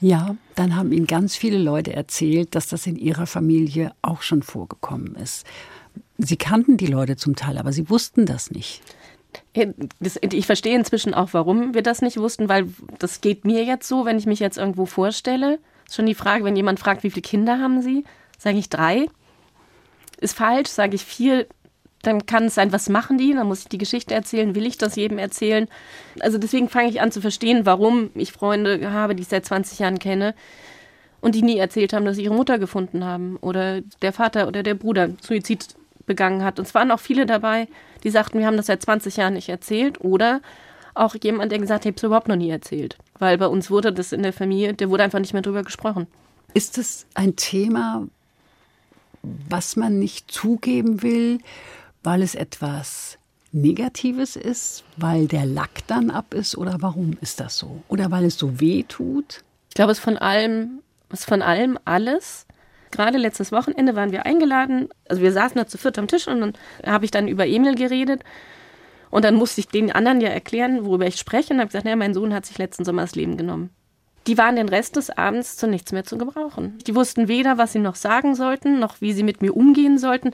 [0.00, 4.42] Ja, dann haben Ihnen ganz viele Leute erzählt, dass das in Ihrer Familie auch schon
[4.42, 5.46] vorgekommen ist.
[6.18, 8.82] Sie kannten die Leute zum Teil, aber Sie wussten das nicht.
[9.54, 14.04] ich verstehe inzwischen auch, warum wir das nicht wussten, weil das geht mir jetzt so,
[14.04, 15.58] wenn ich mich jetzt irgendwo vorstelle
[15.94, 18.04] schon die Frage, wenn jemand fragt, wie viele Kinder haben Sie,
[18.38, 19.06] sage ich drei.
[20.20, 21.46] Ist falsch, sage ich vier,
[22.02, 23.32] dann kann es sein, was machen die?
[23.32, 25.68] Dann muss ich die Geschichte erzählen, will ich das jedem erzählen?
[26.20, 29.78] Also deswegen fange ich an zu verstehen, warum ich Freunde habe, die ich seit 20
[29.78, 30.34] Jahren kenne
[31.20, 34.62] und die nie erzählt haben, dass sie ihre Mutter gefunden haben oder der Vater oder
[34.62, 36.58] der Bruder Suizid begangen hat.
[36.58, 37.68] Und es waren auch viele dabei,
[38.02, 40.40] die sagten, wir haben das seit 20 Jahren nicht erzählt oder
[40.94, 42.98] auch jemand, der gesagt hat, ich habe es überhaupt noch nie erzählt.
[43.22, 46.08] Weil bei uns wurde das in der Familie, der wurde einfach nicht mehr drüber gesprochen.
[46.54, 48.08] Ist es ein Thema,
[49.22, 51.38] was man nicht zugeben will,
[52.02, 53.18] weil es etwas
[53.52, 57.84] Negatives ist, weil der Lack dann ab ist oder warum ist das so?
[57.86, 59.44] Oder weil es so weh tut?
[59.68, 60.80] Ich glaube, es ist von allem,
[61.10, 62.46] es ist von allem alles.
[62.90, 66.40] Gerade letztes Wochenende waren wir eingeladen, also wir saßen da zu viert am Tisch und
[66.40, 66.54] dann
[66.84, 68.24] habe ich dann über Emil geredet
[69.12, 71.52] und dann musste ich den anderen ja erklären, worüber ich spreche.
[71.52, 73.68] Und habe gesagt, naja, mein Sohn hat sich letzten Sommer das Leben genommen.
[74.26, 76.78] Die waren den Rest des Abends zu nichts mehr zu gebrauchen.
[76.86, 80.30] Die wussten weder, was sie noch sagen sollten, noch wie sie mit mir umgehen sollten.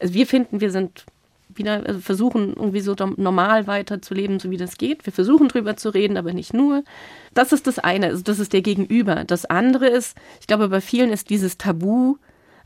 [0.00, 1.06] Also wir finden, wir sind
[1.48, 5.06] wieder, also versuchen irgendwie so normal weiterzuleben, so wie das geht.
[5.06, 6.84] Wir versuchen drüber zu reden, aber nicht nur.
[7.32, 9.24] Das ist das eine, also das ist der Gegenüber.
[9.24, 12.16] Das andere ist, ich glaube, bei vielen ist dieses Tabu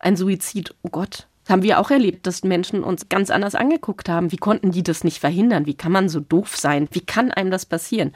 [0.01, 0.75] ein Suizid.
[0.83, 4.33] Oh Gott, das haben wir auch erlebt, dass Menschen uns ganz anders angeguckt haben.
[4.33, 5.66] Wie konnten die das nicht verhindern?
[5.66, 6.88] Wie kann man so doof sein?
[6.92, 8.14] Wie kann einem das passieren?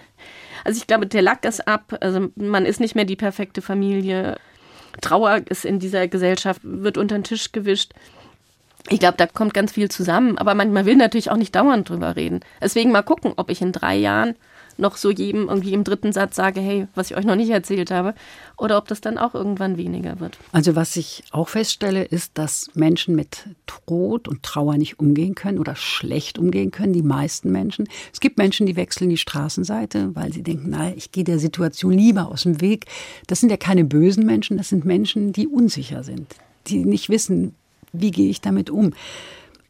[0.65, 1.99] Also ich glaube, der Lack ist ab.
[2.01, 4.39] Also man ist nicht mehr die perfekte Familie.
[5.03, 7.93] Trauer ist in dieser Gesellschaft, wird unter den Tisch gewischt.
[8.89, 10.39] Ich glaube, da kommt ganz viel zusammen.
[10.39, 12.41] Aber man, man will natürlich auch nicht dauernd drüber reden.
[12.63, 14.37] Deswegen mal gucken, ob ich in drei Jahren
[14.79, 17.91] noch so jedem irgendwie im dritten Satz sage, hey, was ich euch noch nicht erzählt
[17.91, 18.15] habe,
[18.57, 20.39] oder ob das dann auch irgendwann weniger wird.
[20.53, 25.59] Also was ich auch feststelle, ist, dass Menschen mit Tod und Trauer nicht umgehen können
[25.59, 27.89] oder schlecht umgehen können, die meisten Menschen.
[28.13, 31.93] Es gibt Menschen, die wechseln die Straßenseite, weil sie denken, na, ich gehe der Situation
[31.93, 32.87] lieber aus dem Weg.
[33.27, 36.37] Das sind ja keine bösen Menschen, das sind Menschen, die unsicher sind,
[36.69, 37.55] die nicht wissen,
[37.93, 38.93] wie gehe ich damit um.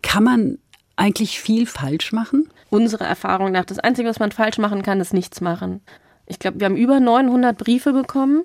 [0.03, 0.59] Kann man
[0.97, 2.49] eigentlich viel falsch machen?
[2.71, 5.81] Unsere Erfahrung nach, das Einzige, was man falsch machen kann, ist nichts machen.
[6.27, 8.43] Ich glaube, wir haben über 900 Briefe bekommen,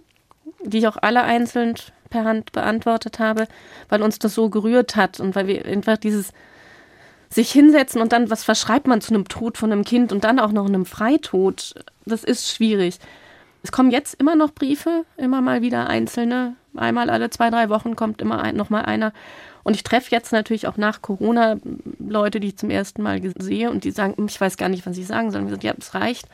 [0.64, 1.76] die ich auch alle einzeln
[2.10, 3.48] per Hand beantwortet habe,
[3.90, 6.32] weil uns das so gerührt hat und weil wir einfach dieses
[7.30, 10.40] sich hinsetzen und dann, was verschreibt man zu einem Tod von einem Kind und dann
[10.40, 11.74] auch noch einem Freitod,
[12.06, 13.00] das ist schwierig.
[13.64, 16.56] Es kommen jetzt immer noch Briefe, immer mal wieder einzelne.
[16.76, 19.14] Einmal alle zwei, drei Wochen kommt immer ein, noch mal einer.
[19.63, 21.58] Und ich treffe jetzt natürlich auch nach Corona
[21.99, 24.95] Leute, die ich zum ersten Mal sehe und die sagen, ich weiß gar nicht, was
[24.95, 25.45] sie sagen sollen.
[25.45, 26.28] Wir sagen, ja, es reicht.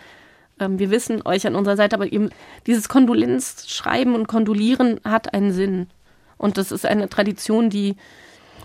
[0.59, 2.29] Ähm, wir wissen euch an unserer Seite, aber eben
[2.67, 5.87] dieses Kondolenzschreiben und Kondolieren hat einen Sinn.
[6.37, 7.97] Und das ist eine Tradition, die,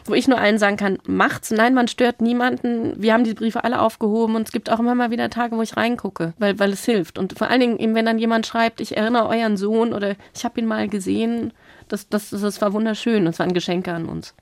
[0.06, 1.50] wo ich nur allen sagen kann, macht's.
[1.50, 2.94] Nein, man stört niemanden.
[2.96, 5.62] Wir haben die Briefe alle aufgehoben und es gibt auch immer mal wieder Tage, wo
[5.62, 7.18] ich reingucke, weil, weil es hilft.
[7.18, 10.44] Und vor allen Dingen, eben, wenn dann jemand schreibt, ich erinnere euren Sohn oder ich
[10.44, 11.52] habe ihn mal gesehen,
[11.88, 13.24] das, das, das war wunderschön.
[13.24, 14.34] Das war ein Geschenk an uns.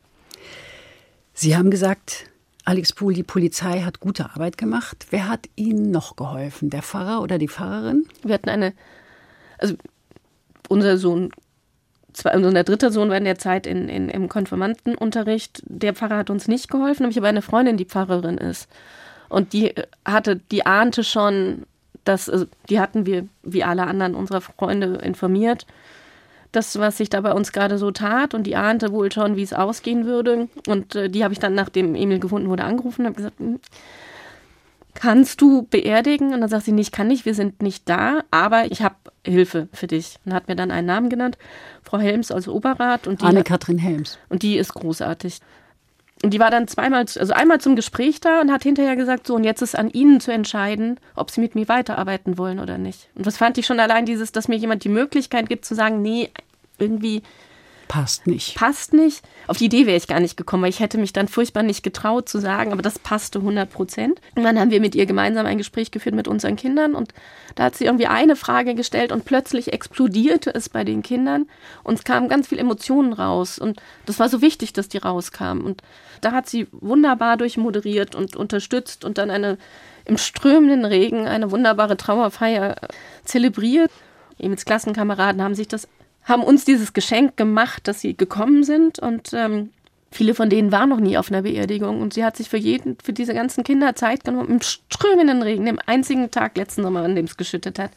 [1.35, 2.27] Sie haben gesagt,
[2.64, 5.07] Alex Pohl, die Polizei hat gute Arbeit gemacht.
[5.11, 6.71] Wer hat Ihnen noch geholfen?
[6.71, 8.07] Der Pfarrer oder die Pfarrerin?
[8.23, 8.73] Wir hatten eine,
[9.59, 9.75] also
[10.68, 11.31] unser Sohn,
[12.12, 15.62] zwei, unser dritter Sohn war in der Zeit in, in, im Konfirmandenunterricht.
[15.66, 18.68] Der Pfarrer hat uns nicht geholfen, aber ich habe eine Freundin, die Pfarrerin ist.
[19.29, 21.64] Und die hatte, die ahnte schon,
[22.05, 25.66] dass, also die hatten wir, wie alle anderen unserer Freunde, informiert
[26.53, 29.43] das, was sich da bei uns gerade so tat und die ahnte wohl schon, wie
[29.43, 30.49] es ausgehen würde.
[30.67, 33.59] Und äh, die habe ich dann, nachdem Emil gefunden wurde, angerufen und habe gesagt, hm,
[34.95, 36.35] kannst du beerdigen?
[36.35, 38.97] Und dann sagt sie, nee, ich kann nicht, wir sind nicht da, aber ich habe
[39.25, 40.17] Hilfe für dich.
[40.25, 41.38] Und hat mir dann einen Namen genannt,
[41.83, 43.07] Frau Helms als Oberrat.
[43.07, 44.19] Und Anne-Kathrin Helms.
[44.29, 45.41] Und die ist großartig.
[46.22, 49.35] Und die war dann zweimal, also einmal zum Gespräch da und hat hinterher gesagt, so,
[49.35, 53.08] und jetzt ist an Ihnen zu entscheiden, ob Sie mit mir weiterarbeiten wollen oder nicht.
[53.16, 56.00] Und das fand ich schon allein dieses, dass mir jemand die Möglichkeit gibt zu sagen,
[56.00, 56.30] nee,
[56.78, 57.22] irgendwie
[57.88, 58.55] Passt nicht.
[58.55, 59.23] Passt nicht.
[59.47, 61.83] Auf die Idee wäre ich gar nicht gekommen, weil ich hätte mich dann furchtbar nicht
[61.83, 64.21] getraut zu sagen, aber das passte 100 Prozent.
[64.35, 67.12] Und dann haben wir mit ihr gemeinsam ein Gespräch geführt mit unseren Kindern und
[67.55, 71.47] da hat sie irgendwie eine Frage gestellt und plötzlich explodierte es bei den Kindern
[71.83, 75.62] und es kamen ganz viele Emotionen raus und das war so wichtig, dass die rauskamen
[75.62, 75.83] und
[76.23, 79.59] da hat sie wunderbar durchmoderiert und unterstützt und dann eine
[80.05, 82.77] im strömenden Regen eine wunderbare Trauerfeier
[83.25, 83.90] zelebriert.
[84.38, 85.88] Emils Klassenkameraden haben sich das
[86.24, 89.70] haben uns dieses Geschenk gemacht, dass sie gekommen sind und ähm,
[90.11, 92.96] viele von denen waren noch nie auf einer Beerdigung und sie hat sich für jeden,
[93.02, 97.16] für diese ganzen Kinder Zeit genommen im strömenden Regen, dem einzigen Tag letzten Sommer, an
[97.16, 97.90] dem es geschüttet hat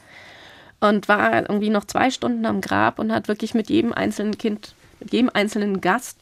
[0.79, 4.73] und war irgendwie noch zwei Stunden am Grab und hat wirklich mit jedem einzelnen Kind,
[4.99, 6.19] mit jedem einzelnen Gast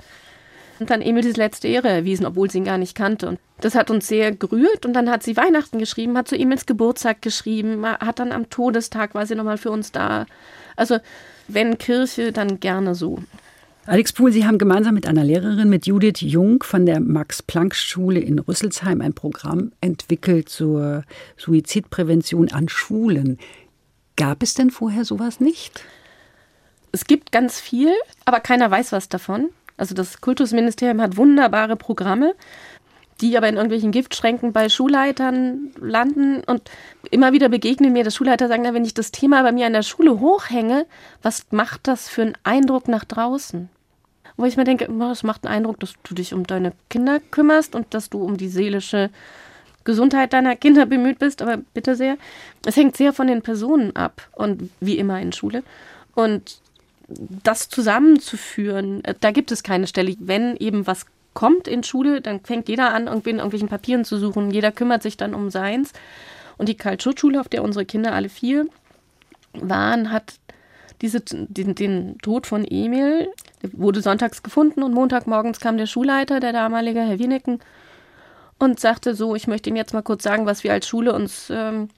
[0.79, 3.27] und dann Emil diese letzte Ehre erwiesen, obwohl sie ihn gar nicht kannte.
[3.27, 4.85] Und das hat uns sehr gerührt.
[4.85, 9.13] Und dann hat sie Weihnachten geschrieben, hat zu Emils Geburtstag geschrieben, hat dann am Todestag
[9.15, 10.25] war sie nochmal für uns da.
[10.75, 10.97] Also
[11.47, 13.19] wenn Kirche, dann gerne so.
[13.85, 18.39] Alex Pohl, Sie haben gemeinsam mit einer Lehrerin, mit Judith Jung von der Max-Planck-Schule in
[18.39, 21.03] Rüsselsheim ein Programm entwickelt zur
[21.35, 23.39] Suizidprävention an Schulen.
[24.15, 25.83] Gab es denn vorher sowas nicht?
[26.93, 27.91] Es gibt ganz viel,
[28.23, 29.49] aber keiner weiß was davon.
[29.75, 32.35] Also das Kultusministerium hat wunderbare Programme
[33.21, 36.69] die aber in irgendwelchen Giftschränken bei Schulleitern landen und
[37.11, 39.83] immer wieder begegnen mir, dass Schulleiter sagen, wenn ich das Thema bei mir an der
[39.83, 40.85] Schule hochhänge,
[41.21, 43.69] was macht das für einen Eindruck nach draußen?
[44.35, 47.75] Wo ich mir denke, es macht einen Eindruck, dass du dich um deine Kinder kümmerst
[47.75, 49.11] und dass du um die seelische
[49.83, 52.17] Gesundheit deiner Kinder bemüht bist, aber bitte sehr.
[52.65, 55.63] Es hängt sehr von den Personen ab und wie immer in Schule.
[56.15, 56.59] Und
[57.07, 60.15] das zusammenzuführen, äh, da gibt es keine Stelle.
[60.19, 64.17] Wenn eben was kommt in Schule, dann fängt jeder an, irgendwie in irgendwelchen Papieren zu
[64.17, 64.51] suchen.
[64.51, 65.93] Jeder kümmert sich dann um seins.
[66.57, 68.67] Und die Karl-Schutz-Schule, auf der unsere Kinder alle vier
[69.53, 70.35] waren, hat
[71.01, 73.29] diese, den, den Tod von Emil,
[73.73, 77.59] wurde sonntags gefunden und montagmorgens kam der Schulleiter, der damalige Herr Wieneken,
[78.59, 81.49] und sagte so, ich möchte Ihnen jetzt mal kurz sagen, was wir als Schule uns
[81.49, 81.89] ähm,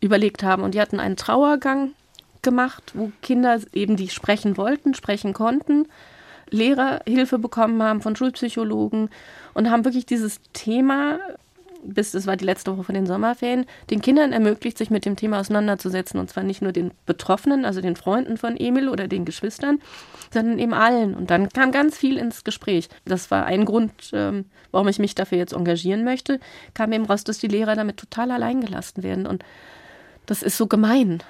[0.00, 0.62] überlegt haben.
[0.62, 1.92] Und die hatten einen Trauergang
[2.42, 5.88] gemacht, wo Kinder eben, die sprechen wollten, sprechen konnten,
[6.50, 9.10] Lehrer Hilfe bekommen haben von Schulpsychologen
[9.54, 11.18] und haben wirklich dieses Thema,
[11.82, 15.16] bis das war die letzte Woche von den Sommerferien, den Kindern ermöglicht, sich mit dem
[15.16, 16.20] Thema auseinanderzusetzen.
[16.20, 19.80] Und zwar nicht nur den Betroffenen, also den Freunden von Emil oder den Geschwistern,
[20.32, 21.14] sondern eben allen.
[21.14, 22.88] Und dann kam ganz viel ins Gespräch.
[23.04, 26.40] Das war ein Grund, ähm, warum ich mich dafür jetzt engagieren möchte,
[26.74, 29.26] kam eben raus, dass die Lehrer damit total alleingelassen werden.
[29.26, 29.44] Und
[30.26, 31.22] das ist so gemein.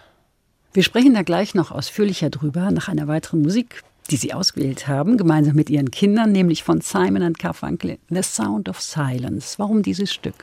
[0.72, 5.16] Wir sprechen da gleich noch ausführlicher drüber nach einer weiteren Musik die sie ausgewählt haben,
[5.16, 9.58] gemeinsam mit ihren Kindern, nämlich von Simon and Garfunkel, The Sound of Silence.
[9.58, 10.34] Warum dieses Stück?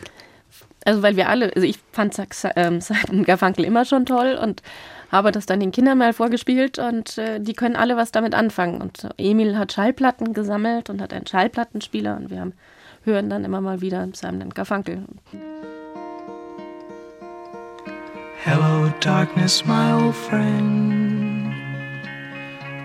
[0.86, 2.16] Also weil wir alle, also ich fand
[2.56, 4.62] ähm, Simon Garfunkel immer schon toll und
[5.12, 8.82] habe das dann den Kindern mal vorgespielt und äh, die können alle was damit anfangen.
[8.82, 12.54] Und Emil hat Schallplatten gesammelt und hat einen Schallplattenspieler und wir haben,
[13.04, 15.04] hören dann immer mal wieder Simon Garfunkel.
[18.44, 21.17] Hello darkness, my old friend.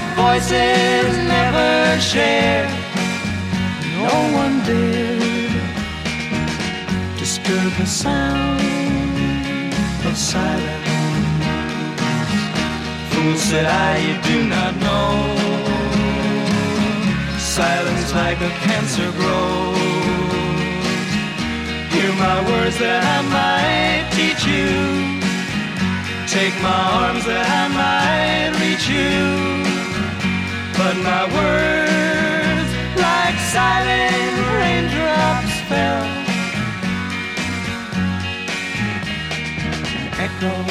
[0.00, 2.66] that voices never share.
[4.00, 5.18] No one dared
[7.18, 8.60] disturb the sound
[10.08, 10.88] of silence.
[13.10, 15.10] Fool said I, you do not know.
[17.38, 19.76] Silence like a cancer grows.
[21.92, 24.70] Hear my words that I might teach you.
[26.26, 29.69] Take my arms that I might reach you.
[30.90, 36.06] But my words, like silent raindrops, fell.
[40.26, 40.66] Echoed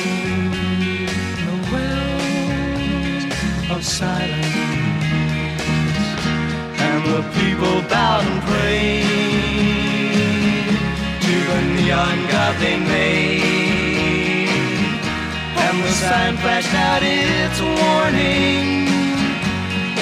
[1.47, 3.31] the wells
[3.71, 4.59] of silence.
[6.87, 9.05] And the people bowed and prayed
[11.23, 14.49] to the neon god they made.
[15.55, 18.98] And the sign flashed out its warning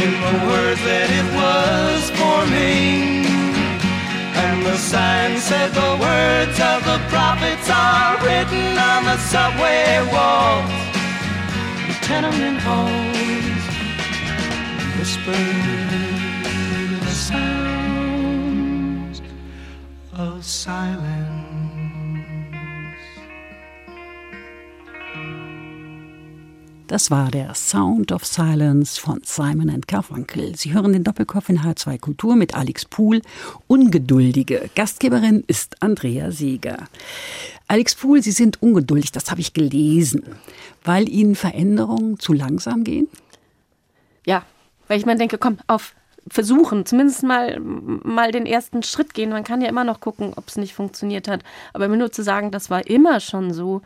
[0.05, 3.25] in the words that it was forming.
[4.43, 10.69] And the sign said the words of the prophets are written on the subway walls,
[11.87, 13.63] the tenement halls,
[14.97, 15.89] whispered
[17.01, 18.37] the sounds
[20.13, 21.36] of silence.
[26.87, 30.55] Das war der Sound of Silence von Simon and Garfunkel.
[30.55, 33.21] Sie hören den Doppelkopf in H2 Kultur mit Alex Pool.
[33.67, 36.77] Ungeduldige Gastgeberin ist Andrea Seeger.
[37.67, 40.23] Alex Pool, Sie sind ungeduldig, das habe ich gelesen,
[40.85, 43.09] weil Ihnen Veränderungen zu langsam gehen?
[44.25, 44.43] Ja,
[44.87, 45.93] weil ich mir denke, komm, auf,
[46.29, 49.31] versuchen, zumindest mal, mal den ersten Schritt gehen.
[49.31, 51.43] Man kann ja immer noch gucken, ob es nicht funktioniert hat.
[51.73, 53.81] Aber mir nur zu sagen, das war immer schon so,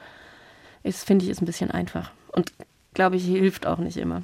[0.83, 2.11] ist, finde ich, ist ein bisschen einfach.
[2.31, 2.51] Und
[2.93, 4.23] glaube ich, hilft auch nicht immer.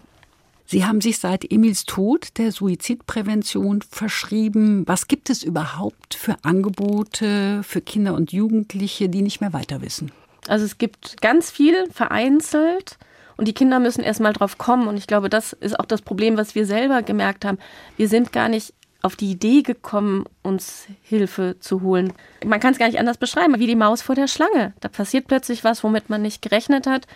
[0.69, 4.86] Sie haben sich seit Emils Tod der Suizidprävention verschrieben.
[4.86, 10.12] Was gibt es überhaupt für Angebote für Kinder und Jugendliche, die nicht mehr weiter wissen?
[10.47, 12.97] Also es gibt ganz viel vereinzelt
[13.38, 14.89] und die Kinder müssen erst mal drauf kommen.
[14.89, 17.60] Und ich glaube, das ist auch das Problem, was wir selber gemerkt haben.
[17.95, 22.12] Wir sind gar nicht auf die Idee gekommen, uns Hilfe zu holen.
[22.45, 24.73] Man kann es gar nicht anders beschreiben, wie die Maus vor der Schlange.
[24.82, 27.08] Da passiert plötzlich was, womit man nicht gerechnet hat.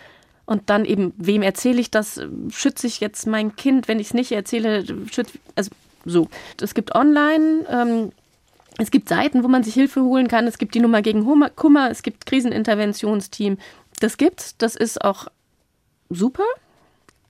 [0.52, 2.20] Und dann eben, wem erzähle ich das?
[2.50, 4.84] Schütze ich jetzt mein Kind, wenn ich es nicht erzähle?
[5.10, 5.70] Schütze, also
[6.04, 6.28] so.
[6.60, 8.12] Es gibt online, ähm,
[8.76, 10.46] es gibt Seiten, wo man sich Hilfe holen kann.
[10.46, 11.24] Es gibt die Nummer gegen
[11.56, 13.56] Kummer, es gibt Kriseninterventionsteam.
[13.98, 15.28] Das gibt's, das ist auch
[16.10, 16.44] super,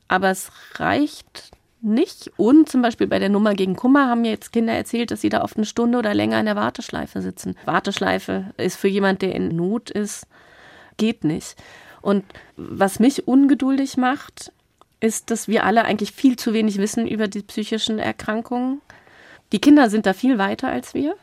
[0.09, 2.33] aber es reicht nicht.
[2.37, 5.29] Und zum Beispiel bei der Nummer gegen Kummer haben mir jetzt Kinder erzählt, dass sie
[5.29, 7.55] da oft eine Stunde oder länger in der Warteschleife sitzen.
[7.67, 10.27] Warteschleife ist für jemand, der in Not ist,
[10.97, 11.55] geht nicht.
[12.03, 12.25] Und
[12.57, 14.53] was mich ungeduldig macht,
[15.01, 18.81] ist, dass wir alle eigentlich viel zu wenig wissen über die psychischen Erkrankungen.
[19.53, 21.17] Die Kinder sind da viel weiter als wir.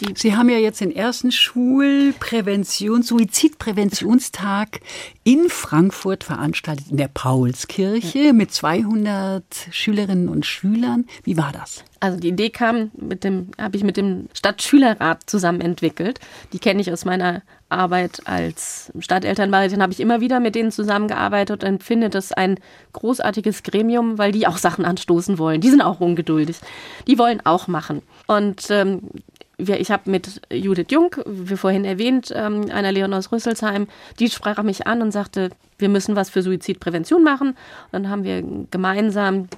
[0.00, 4.80] Die Sie haben ja jetzt den ersten Schulprävention, Suizidpräventionstag
[5.24, 8.32] in Frankfurt veranstaltet, in der Paulskirche ja.
[8.32, 11.06] mit 200 Schülerinnen und Schülern.
[11.24, 11.82] Wie war das?
[12.00, 16.20] Also die Idee kam mit dem, habe ich mit dem Stadtschülerrat zusammen entwickelt.
[16.52, 21.64] Die kenne ich aus meiner Arbeit als Stadtelternbeirätin, habe ich immer wieder mit denen zusammengearbeitet
[21.64, 22.60] und finde das ein
[22.92, 25.60] großartiges Gremium, weil die auch Sachen anstoßen wollen.
[25.60, 26.56] Die sind auch ungeduldig.
[27.08, 28.02] Die wollen auch machen.
[28.26, 29.02] Und ähm,
[29.58, 33.88] ich habe mit Judith Jung, wie vorhin erwähnt, ähm, einer Leon aus Rüsselsheim,
[34.20, 37.48] die sprach mich an und sagte, wir müssen was für Suizidprävention machen.
[37.48, 37.56] Und
[37.92, 39.48] dann haben wir gemeinsam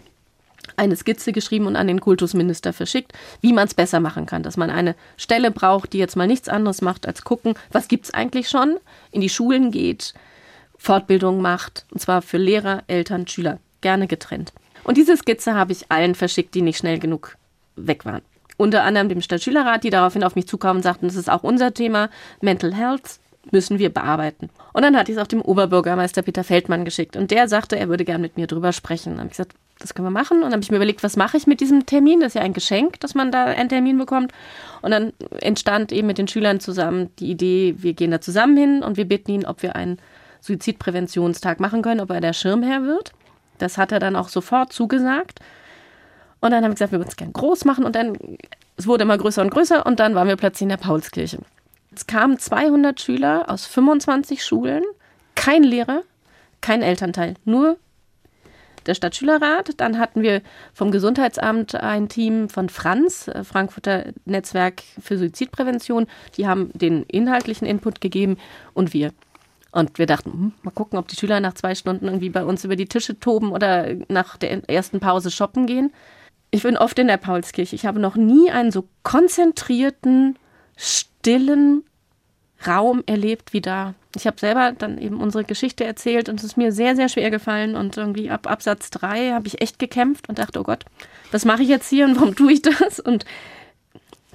[0.76, 4.42] eine Skizze geschrieben und an den Kultusminister verschickt, wie man es besser machen kann.
[4.42, 8.06] Dass man eine Stelle braucht, die jetzt mal nichts anderes macht, als gucken, was gibt
[8.06, 8.78] es eigentlich schon,
[9.10, 10.14] in die Schulen geht,
[10.78, 14.52] Fortbildung macht, und zwar für Lehrer, Eltern, Schüler, gerne getrennt.
[14.84, 17.36] Und diese Skizze habe ich allen verschickt, die nicht schnell genug
[17.76, 18.22] weg waren
[18.60, 21.72] unter anderem dem Stadtschülerrat, die daraufhin auf mich zukamen und sagten, das ist auch unser
[21.74, 23.18] Thema, Mental Health
[23.50, 24.50] müssen wir bearbeiten.
[24.74, 27.88] Und dann hatte ich es auch dem Oberbürgermeister Peter Feldmann geschickt und der sagte, er
[27.88, 29.12] würde gern mit mir drüber sprechen.
[29.12, 30.38] Dann habe ich gesagt, das können wir machen.
[30.38, 32.20] Und dann habe ich mir überlegt, was mache ich mit diesem Termin?
[32.20, 34.30] Das ist ja ein Geschenk, dass man da einen Termin bekommt.
[34.82, 38.82] Und dann entstand eben mit den Schülern zusammen die Idee, wir gehen da zusammen hin
[38.82, 39.98] und wir bitten ihn, ob wir einen
[40.42, 43.12] Suizidpräventionstag machen können, ob er der Schirmherr wird.
[43.56, 45.40] Das hat er dann auch sofort zugesagt.
[46.40, 47.84] Und dann haben wir gesagt, wir würden es gerne groß machen.
[47.84, 48.16] Und dann,
[48.76, 49.84] es wurde immer größer und größer.
[49.84, 51.38] Und dann waren wir plötzlich in der Paulskirche.
[51.94, 54.84] Es kamen 200 Schüler aus 25 Schulen,
[55.34, 56.02] kein Lehrer,
[56.60, 57.78] kein Elternteil, nur
[58.86, 59.72] der Stadtschülerrat.
[59.78, 66.06] Dann hatten wir vom Gesundheitsamt ein Team von Franz, äh, Frankfurter Netzwerk für Suizidprävention.
[66.36, 68.38] Die haben den inhaltlichen Input gegeben
[68.72, 69.12] und wir.
[69.72, 72.64] Und wir dachten, hm, mal gucken, ob die Schüler nach zwei Stunden irgendwie bei uns
[72.64, 75.92] über die Tische toben oder nach der ersten Pause shoppen gehen.
[76.50, 77.76] Ich bin oft in der Paulskirche.
[77.76, 80.36] Ich habe noch nie einen so konzentrierten,
[80.76, 81.84] stillen
[82.66, 83.94] Raum erlebt wie da.
[84.16, 87.30] Ich habe selber dann eben unsere Geschichte erzählt und es ist mir sehr, sehr schwer
[87.30, 87.76] gefallen.
[87.76, 90.84] Und irgendwie ab Absatz 3 habe ich echt gekämpft und dachte, oh Gott,
[91.30, 92.98] was mache ich jetzt hier und warum tue ich das?
[92.98, 93.24] Und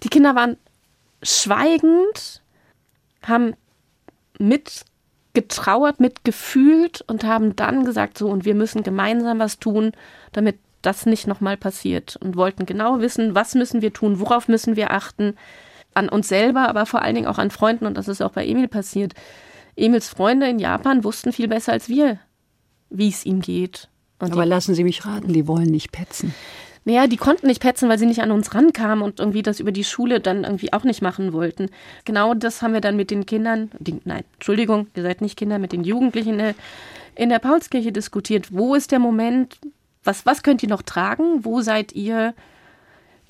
[0.04, 0.58] die Kinder waren
[1.22, 2.42] schweigend,
[3.24, 3.54] haben
[4.40, 9.92] mitgetrauert, mitgefühlt und haben dann gesagt, so, und wir müssen gemeinsam was tun,
[10.32, 14.76] damit das nicht nochmal passiert und wollten genau wissen, was müssen wir tun, worauf müssen
[14.76, 15.36] wir achten,
[15.94, 18.46] an uns selber, aber vor allen Dingen auch an Freunden und das ist auch bei
[18.46, 19.14] Emil passiert.
[19.76, 22.20] Emils Freunde in Japan wussten viel besser als wir,
[22.90, 23.90] wie es ihm geht.
[24.20, 26.34] Und aber lassen Sie mich raten, die wollen nicht petzen.
[26.86, 29.72] Naja, die konnten nicht petzen, weil sie nicht an uns rankamen und irgendwie das über
[29.72, 31.72] die Schule dann irgendwie auch nicht machen wollten.
[32.06, 35.58] Genau das haben wir dann mit den Kindern, die, nein, Entschuldigung, ihr seid nicht Kinder,
[35.58, 36.56] mit den Jugendlichen in der,
[37.16, 38.50] in der Paulskirche diskutiert.
[38.52, 39.58] Wo ist der Moment,
[40.06, 41.44] was, was könnt ihr noch tragen?
[41.44, 42.34] Wo seid ihr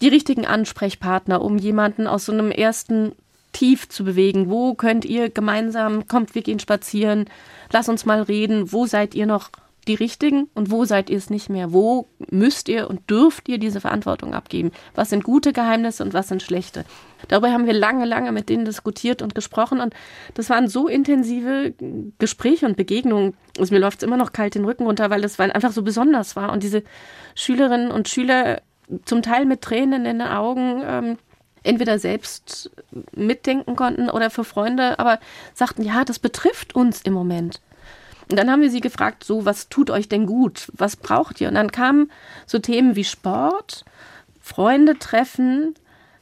[0.02, 3.14] die richtigen Ansprechpartner, um jemanden aus so einem ersten
[3.54, 4.50] Tief zu bewegen?
[4.50, 7.26] Wo könnt ihr gemeinsam, kommt, wir gehen spazieren,
[7.72, 9.50] lass uns mal reden, wo seid ihr noch
[9.88, 11.72] die Richtigen und wo seid ihr es nicht mehr?
[11.72, 14.72] Wo müsst ihr und dürft ihr diese Verantwortung abgeben?
[14.96, 16.86] Was sind gute Geheimnisse und was sind schlechte?
[17.28, 19.94] Darüber haben wir lange, lange mit denen diskutiert und gesprochen und
[20.34, 21.74] das waren so intensive
[22.20, 23.36] Gespräche und Begegnungen.
[23.58, 26.36] Also mir läuft es immer noch kalt den Rücken runter, weil das einfach so besonders
[26.36, 26.84] war und diese
[27.36, 28.62] Schülerinnen und Schüler
[29.06, 31.18] zum Teil mit Tränen in den Augen ähm,
[31.64, 32.72] entweder selbst
[33.16, 35.20] mitdenken konnten oder für Freunde, aber
[35.54, 37.62] sagten, ja, das betrifft uns im Moment.
[38.30, 40.72] Und dann haben wir sie gefragt, so, was tut euch denn gut?
[40.74, 41.48] Was braucht ihr?
[41.48, 42.12] Und dann kamen
[42.46, 43.86] so Themen wie Sport,
[44.42, 45.76] Freunde treffen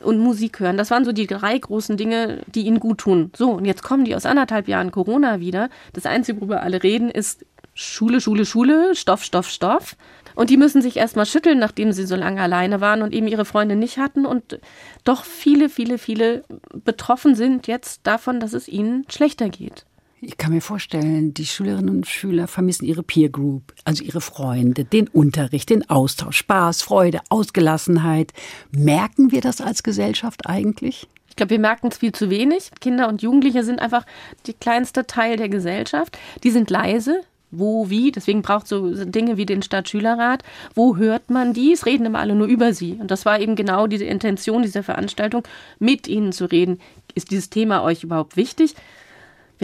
[0.03, 0.77] und Musik hören.
[0.77, 3.31] Das waren so die drei großen Dinge, die ihnen gut tun.
[3.35, 5.69] So, und jetzt kommen die aus anderthalb Jahren Corona wieder.
[5.93, 9.95] Das Einzige, worüber alle reden, ist Schule, Schule, Schule, Stoff, Stoff, Stoff.
[10.35, 13.45] Und die müssen sich erstmal schütteln, nachdem sie so lange alleine waren und eben ihre
[13.45, 14.59] Freunde nicht hatten und
[15.03, 16.43] doch viele, viele, viele
[16.73, 19.85] betroffen sind jetzt davon, dass es ihnen schlechter geht.
[20.25, 24.85] Ich kann mir vorstellen, die Schülerinnen und Schüler vermissen ihre Peer Group, also ihre Freunde,
[24.85, 28.31] den Unterricht, den Austausch, Spaß, Freude, Ausgelassenheit.
[28.71, 31.07] Merken wir das als Gesellschaft eigentlich?
[31.27, 32.71] Ich glaube, wir merken es viel zu wenig.
[32.79, 34.05] Kinder und Jugendliche sind einfach
[34.47, 36.17] der kleinste Teil der Gesellschaft.
[36.43, 37.19] Die sind leise,
[37.51, 38.13] wo, wie.
[38.13, 40.41] Deswegen braucht so Dinge wie den Stadtschülerrat.
[40.73, 41.85] Wo hört man dies?
[41.85, 42.93] Reden immer alle nur über sie.
[42.93, 45.43] Und das war eben genau diese Intention dieser Veranstaltung,
[45.79, 46.79] mit ihnen zu reden.
[47.13, 48.75] Ist dieses Thema euch überhaupt wichtig?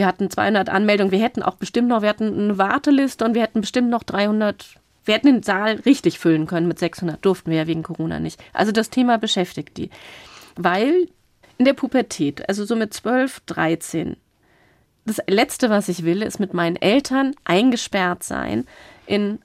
[0.00, 1.12] Wir hatten 200 Anmeldungen.
[1.12, 4.76] Wir hätten auch bestimmt noch, wir hatten eine Warteliste und wir hätten bestimmt noch 300
[5.04, 8.40] wir hätten den Saal richtig füllen können mit 600, durften wir ja wegen Corona nicht.
[8.54, 9.90] Also das Thema beschäftigt die.
[10.56, 11.08] Weil
[11.58, 14.16] in der Pubertät, also so mit 12, 13,
[15.04, 18.66] das Letzte, was ich will, ist mit meinen Eltern eingesperrt sein
[19.06, 19.40] in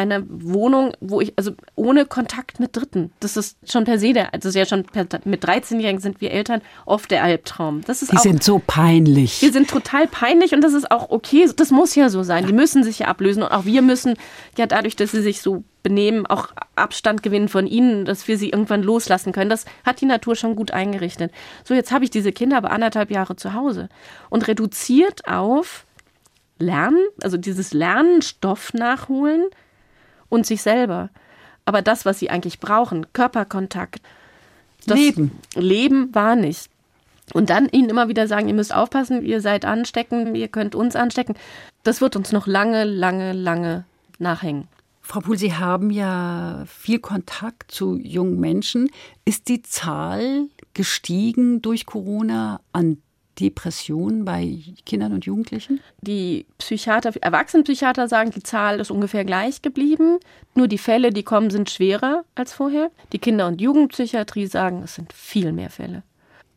[0.00, 3.12] einer Wohnung, wo ich, also ohne Kontakt mit Dritten.
[3.20, 6.62] Das ist schon per se der, also ja schon per, mit 13-Jährigen sind wir Eltern
[6.86, 7.82] oft der Albtraum.
[7.86, 9.42] Das ist Die auch, sind so peinlich.
[9.42, 11.48] Wir sind total peinlich und das ist auch okay.
[11.54, 12.46] Das muss ja so sein.
[12.46, 14.14] Die müssen sich ja ablösen und auch wir müssen
[14.56, 18.50] ja dadurch, dass sie sich so benehmen, auch Abstand gewinnen von ihnen, dass wir sie
[18.50, 19.50] irgendwann loslassen können.
[19.50, 21.32] Das hat die Natur schon gut eingerichtet.
[21.64, 23.88] So, jetzt habe ich diese Kinder aber anderthalb Jahre zu Hause
[24.28, 25.86] und reduziert auf
[26.58, 29.46] Lernen, also dieses Lernen, Stoff nachholen,
[30.30, 31.10] und sich selber.
[31.66, 34.00] Aber das, was sie eigentlich brauchen, Körperkontakt,
[34.86, 35.38] das Leben.
[35.54, 36.70] Leben war nicht.
[37.32, 40.96] Und dann ihnen immer wieder sagen, ihr müsst aufpassen, ihr seid ansteckend, ihr könnt uns
[40.96, 41.34] anstecken.
[41.82, 43.84] Das wird uns noch lange, lange, lange
[44.18, 44.66] nachhängen.
[45.00, 48.90] Frau Pohl, Sie haben ja viel Kontakt zu jungen Menschen.
[49.24, 52.98] Ist die Zahl gestiegen durch Corona an
[53.40, 55.80] Depressionen bei Kindern und Jugendlichen?
[56.00, 60.18] Die Psychiater, Erwachsenenpsychiater sagen, die Zahl ist ungefähr gleich geblieben.
[60.54, 62.90] Nur die Fälle, die kommen, sind schwerer als vorher.
[63.12, 66.02] Die Kinder- und Jugendpsychiatrie sagen, es sind viel mehr Fälle.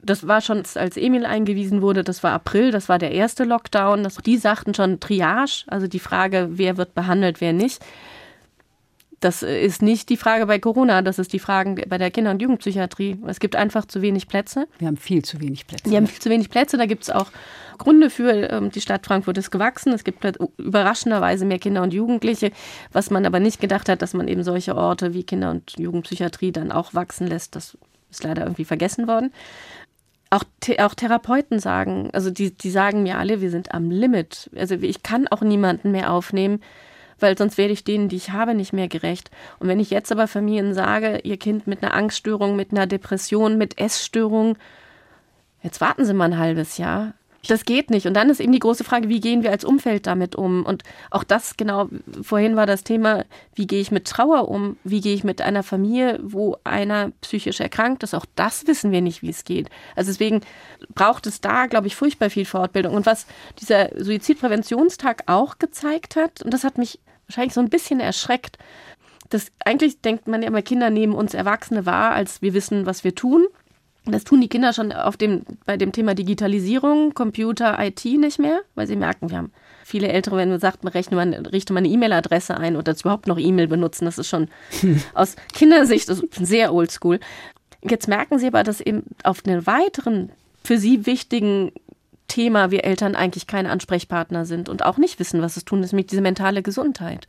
[0.05, 4.03] Das war schon, als Emil eingewiesen wurde, das war April, das war der erste Lockdown.
[4.03, 7.81] Das, die sagten schon Triage, also die Frage, wer wird behandelt, wer nicht.
[9.24, 12.41] Das ist nicht die Frage bei Corona, das ist die Frage bei der Kinder- und
[12.41, 13.19] Jugendpsychiatrie.
[13.26, 14.67] Es gibt einfach zu wenig Plätze.
[14.80, 15.89] Wir haben viel zu wenig Plätze.
[15.89, 16.76] Wir haben viel zu wenig Plätze.
[16.76, 17.28] Da gibt es auch
[17.78, 18.34] Gründe für.
[18.51, 19.93] Ähm, die Stadt Frankfurt ist gewachsen.
[19.93, 20.26] Es gibt
[20.57, 22.51] überraschenderweise mehr Kinder und Jugendliche,
[22.91, 26.51] was man aber nicht gedacht hat, dass man eben solche Orte wie Kinder- und Jugendpsychiatrie
[26.51, 27.55] dann auch wachsen lässt.
[27.55, 27.78] Das
[28.11, 29.32] ist leider irgendwie vergessen worden.
[30.32, 30.43] Auch,
[30.80, 34.49] auch Therapeuten sagen, also die, die sagen mir alle, wir sind am Limit.
[34.53, 36.59] Also ich kann auch niemanden mehr aufnehmen,
[37.20, 39.32] weil sonst werde ich denen, die ich habe, nicht mehr gerecht.
[39.59, 43.57] Und wenn ich jetzt aber Familien sage, ihr Kind mit einer Angststörung, mit einer Depression,
[43.57, 44.57] mit Essstörung,
[45.61, 47.14] jetzt warten Sie mal ein halbes Jahr,
[47.48, 48.08] das geht nicht.
[48.08, 50.66] Und dann ist eben die große Frage, wie gehen wir als Umfeld damit um?
[50.66, 51.89] Und auch das, genau,
[52.22, 54.78] vorhin war das Thema, wie gehe ich mit Trauer um?
[54.84, 58.14] Wie gehe ich mit einer Familie, wo einer psychisch erkrankt ist?
[58.14, 59.70] Auch das wissen wir nicht, wie es geht.
[59.96, 60.41] Also deswegen
[60.96, 62.96] braucht es da, glaube ich, furchtbar viel Fortbildung.
[62.96, 63.26] Und was
[63.60, 68.58] dieser Suizidpräventionstag auch gezeigt hat, und das hat mich wahrscheinlich so ein bisschen erschreckt,
[69.30, 73.04] das, eigentlich denkt man ja immer, Kinder nehmen uns Erwachsene wahr, als wir wissen, was
[73.04, 73.48] wir tun.
[74.06, 78.60] Das tun die Kinder schon auf dem, bei dem Thema Digitalisierung, Computer, IT nicht mehr,
[78.76, 79.51] weil sie merken, wir haben
[79.86, 83.28] viele Ältere, wenn man sagt, man rechne man, richte mal eine E-Mail-Adresse ein oder überhaupt
[83.28, 84.49] noch E-Mail benutzen, das ist schon
[84.82, 85.01] hm.
[85.14, 87.22] aus Kindersicht sehr oldschool.
[87.82, 90.32] Jetzt merken sie aber, dass eben auf einem weiteren,
[90.64, 91.72] für sie wichtigen
[92.28, 95.93] Thema wir Eltern eigentlich keine Ansprechpartner sind und auch nicht wissen, was es tun ist,
[95.93, 97.26] nämlich diese mentale Gesundheit.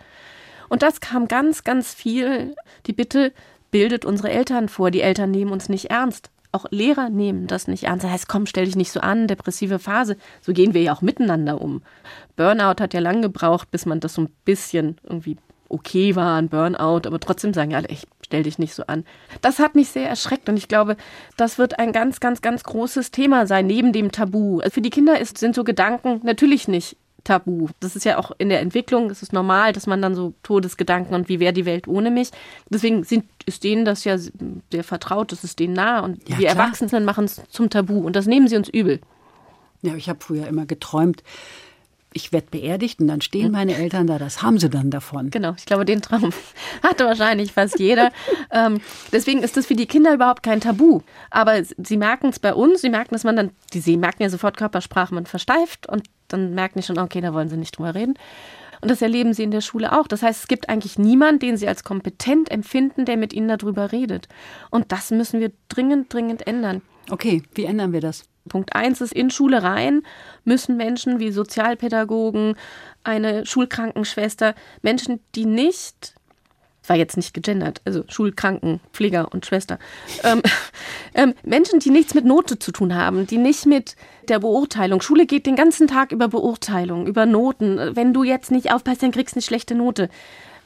[0.69, 2.57] Und das kam ganz, ganz viel,
[2.87, 3.33] die Bitte,
[3.71, 7.85] bildet unsere Eltern vor, die Eltern nehmen uns nicht ernst auch Lehrer nehmen das nicht
[7.85, 8.05] ernst.
[8.05, 10.17] Das heißt, komm, stell dich nicht so an, depressive Phase.
[10.41, 11.83] So gehen wir ja auch miteinander um.
[12.37, 15.37] Burnout hat ja lange gebraucht, bis man das so ein bisschen irgendwie
[15.69, 19.05] okay war, ein Burnout, aber trotzdem sagen ja alle, ich stell dich nicht so an.
[19.41, 20.97] Das hat mich sehr erschreckt und ich glaube,
[21.37, 24.61] das wird ein ganz, ganz, ganz großes Thema sein, neben dem Tabu.
[24.71, 27.69] Für die Kinder ist, sind so Gedanken natürlich nicht tabu.
[27.81, 31.15] Das ist ja auch in der Entwicklung, es ist normal, dass man dann so Todesgedanken
[31.15, 32.31] und wie wäre die Welt ohne mich.
[32.69, 36.49] Deswegen sind, ist denen das ja sehr vertraut, das ist denen nah und ja, wir
[36.49, 36.65] klar.
[36.67, 39.01] Erwachsenen machen es zum Tabu und das nehmen sie uns übel.
[39.83, 41.23] Ja, ich habe früher immer geträumt,
[42.15, 45.31] ich werde beerdigt und dann stehen meine Eltern da, das haben sie dann davon.
[45.31, 46.31] Genau, ich glaube, den Traum
[46.83, 48.13] hatte wahrscheinlich fast jeder.
[48.51, 48.81] ähm,
[49.13, 51.01] deswegen ist das für die Kinder überhaupt kein Tabu.
[51.31, 54.31] Aber sie merken es bei uns, sie merken, dass man dann, die, sie merken ja
[54.31, 56.05] sofort Körpersprache, man versteift und
[56.35, 58.15] dann merken die schon, okay, da wollen sie nicht drüber reden.
[58.81, 60.07] Und das erleben sie in der Schule auch.
[60.07, 63.93] Das heißt, es gibt eigentlich niemanden, den sie als kompetent empfinden, der mit ihnen darüber
[63.93, 64.29] redet.
[64.71, 66.83] Und das müssen wir dringend, dringend ändern.
[67.11, 68.25] Okay, wie ändern wir das?
[68.49, 70.03] Punkt eins ist, in Schule rein
[70.45, 72.57] müssen Menschen wie Sozialpädagogen,
[73.05, 76.15] eine Schulkrankenschwester, Menschen, die nicht
[76.89, 79.79] war jetzt nicht gegendert, also Schulkrankenpfleger und Schwester.
[80.23, 80.43] Ähm,
[81.15, 83.97] ähm, Menschen, die nichts mit Note zu tun haben, die nicht mit
[84.29, 85.01] der Beurteilung.
[85.01, 87.79] Schule geht den ganzen Tag über Beurteilung, über Noten.
[87.95, 90.09] Wenn du jetzt nicht aufpasst, dann kriegst du eine schlechte Note.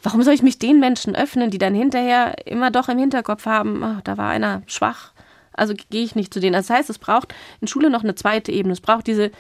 [0.03, 3.83] Warum soll ich mich den Menschen öffnen, die dann hinterher immer doch im Hinterkopf haben,
[3.83, 5.12] oh, da war einer schwach,
[5.53, 6.53] also gehe ich nicht zu denen.
[6.53, 8.73] Das heißt, es braucht in Schule noch eine zweite Ebene.
[8.73, 9.33] Es braucht diese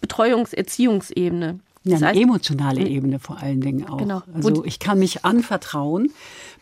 [0.00, 1.60] Betreuungs-Erziehungsebene.
[1.90, 3.98] Ja, eine heißt, emotionale Ebene vor allen Dingen auch.
[3.98, 4.22] Genau.
[4.34, 6.10] Also ich kann mich anvertrauen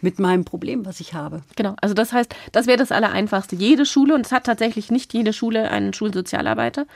[0.00, 1.42] mit meinem Problem, was ich habe.
[1.56, 1.74] Genau.
[1.80, 3.56] Also das heißt, das wäre das Allereinfachste.
[3.56, 6.86] Jede Schule, und es hat tatsächlich nicht jede Schule einen Schulsozialarbeiter.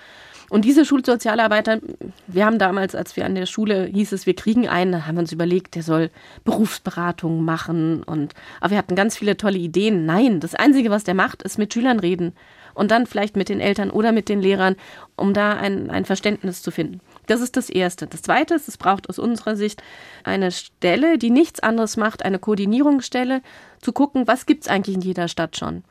[0.50, 1.78] Und diese Schulsozialarbeiter,
[2.26, 5.14] wir haben damals, als wir an der Schule hieß es, wir kriegen einen, dann haben
[5.14, 6.10] wir uns überlegt, der soll
[6.42, 8.02] Berufsberatung machen.
[8.02, 10.06] Und, aber wir hatten ganz viele tolle Ideen.
[10.06, 12.32] Nein, das Einzige, was der macht, ist mit Schülern reden.
[12.74, 14.74] Und dann vielleicht mit den Eltern oder mit den Lehrern,
[15.14, 17.00] um da ein, ein Verständnis zu finden.
[17.30, 18.08] Das ist das Erste.
[18.08, 19.84] Das Zweite ist, es braucht aus unserer Sicht
[20.24, 23.40] eine Stelle, die nichts anderes macht, eine Koordinierungsstelle,
[23.80, 25.84] zu gucken, was gibt es eigentlich in jeder Stadt schon.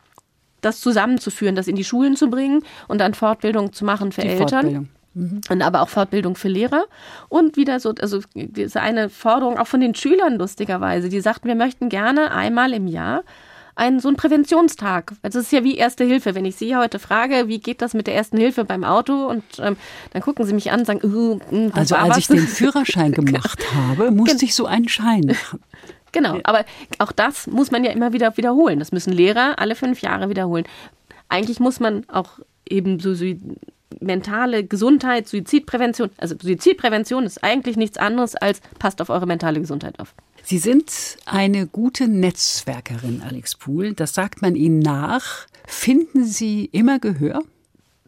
[0.59, 4.27] Das zusammenzuführen, das in die Schulen zu bringen und dann Fortbildung zu machen für die
[4.27, 4.89] Eltern.
[5.13, 5.39] Mhm.
[5.49, 6.83] Und aber auch Fortbildung für Lehrer.
[7.29, 11.55] Und wieder so, also diese eine Forderung auch von den Schülern lustigerweise, die sagten, wir
[11.55, 13.23] möchten gerne einmal im Jahr
[13.79, 15.13] einen, so einen Präventionstag.
[15.21, 16.35] Also es ist ja wie Erste Hilfe.
[16.35, 19.27] Wenn ich Sie heute frage, wie geht das mit der Ersten Hilfe beim Auto?
[19.27, 19.77] Und ähm,
[20.11, 22.17] dann gucken Sie mich an und sagen, uh, uh, Also als was?
[22.17, 25.59] ich den Führerschein gemacht habe, musste ich so einen Schein machen.
[26.11, 26.65] Genau, aber
[26.97, 28.79] auch das muss man ja immer wieder wiederholen.
[28.79, 30.65] Das müssen Lehrer alle fünf Jahre wiederholen.
[31.27, 33.25] Eigentlich muss man auch eben so, so
[33.99, 39.99] mentale Gesundheit, Suizidprävention, also Suizidprävention ist eigentlich nichts anderes als passt auf eure mentale Gesundheit
[39.99, 40.15] auf.
[40.43, 40.91] Sie sind
[41.25, 43.93] eine gute Netzwerkerin, Alex Pool.
[43.93, 45.47] Das sagt man Ihnen nach.
[45.67, 47.41] Finden Sie immer Gehör?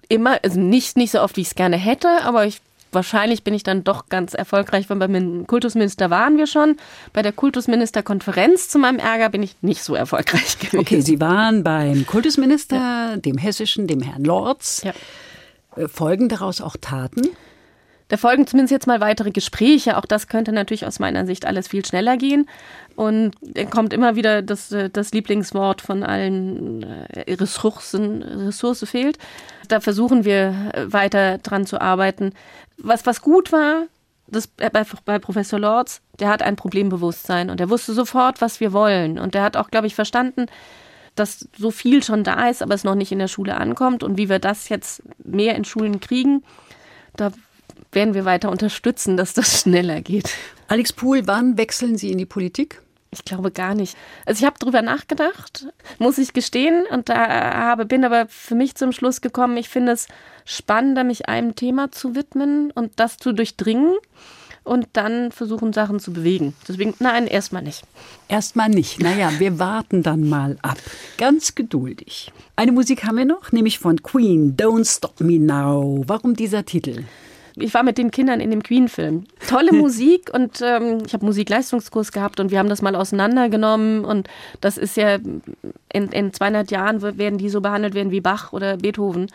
[0.09, 2.61] Immer, also nicht, nicht so oft, wie ich es gerne hätte, aber ich
[2.91, 6.77] wahrscheinlich bin ich dann doch ganz erfolgreich, weil beim Kultusminister waren wir schon.
[7.13, 10.79] Bei der Kultusministerkonferenz zu meinem Ärger bin ich nicht so erfolgreich gewesen.
[10.79, 13.17] Okay, Sie waren beim Kultusminister, ja.
[13.17, 14.83] dem hessischen, dem Herrn Lorz.
[14.83, 14.93] Ja.
[15.87, 17.21] Folgen daraus auch Taten?
[18.11, 19.95] Da folgen zumindest jetzt mal weitere Gespräche.
[19.97, 22.45] Auch das könnte natürlich aus meiner Sicht alles viel schneller gehen.
[22.97, 29.17] Und dann kommt immer wieder das, äh, das Lieblingswort von allen äh, Ressourcen, Ressource fehlt.
[29.69, 32.33] Da versuchen wir äh, weiter dran zu arbeiten.
[32.77, 33.85] Was, was gut war,
[34.27, 38.73] das, bei, bei Professor Lords, der hat ein Problembewusstsein und er wusste sofort, was wir
[38.73, 39.19] wollen.
[39.19, 40.47] Und der hat auch, glaube ich, verstanden,
[41.15, 44.17] dass so viel schon da ist, aber es noch nicht in der Schule ankommt und
[44.17, 46.43] wie wir das jetzt mehr in Schulen kriegen.
[47.15, 47.31] Da
[47.91, 50.29] werden wir weiter unterstützen, dass das schneller geht.
[50.67, 52.81] Alex Pool, wann wechseln Sie in die Politik?
[53.13, 53.97] Ich glaube gar nicht.
[54.25, 55.67] Also ich habe drüber nachgedacht,
[55.99, 57.15] muss ich gestehen, und da
[57.53, 60.07] habe, bin aber für mich zum Schluss gekommen, ich finde es
[60.45, 63.95] spannender, mich einem Thema zu widmen und das zu durchdringen
[64.63, 66.53] und dann versuchen, Sachen zu bewegen.
[66.67, 67.83] Deswegen, nein, erstmal nicht.
[68.29, 69.01] Erstmal nicht.
[69.01, 70.77] Naja, wir warten dann mal ab.
[71.17, 72.31] Ganz geduldig.
[72.55, 76.03] Eine Musik haben wir noch, nämlich von Queen, Don't Stop Me Now.
[76.07, 77.03] Warum dieser Titel?
[77.55, 79.25] Ich war mit den Kindern in dem Queen-Film.
[79.47, 84.27] Tolle Musik und ähm, ich habe Musikleistungskurs gehabt und wir haben das mal auseinandergenommen und
[84.61, 85.15] das ist ja
[85.91, 89.27] in, in 200 Jahren werden die so behandelt werden wie Bach oder Beethoven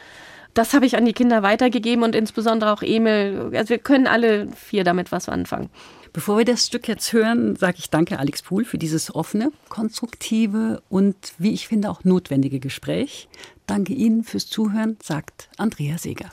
[0.57, 3.51] das habe ich an die Kinder weitergegeben und insbesondere auch Emil.
[3.55, 5.69] Also wir können alle vier damit was anfangen.
[6.15, 10.83] Bevor wir das Stück jetzt hören, sage ich danke Alex Pool für dieses offene, konstruktive
[10.89, 13.29] und, wie ich finde, auch notwendige Gespräch.
[13.67, 16.33] Danke Ihnen fürs Zuhören, sagt Andrea Seeger.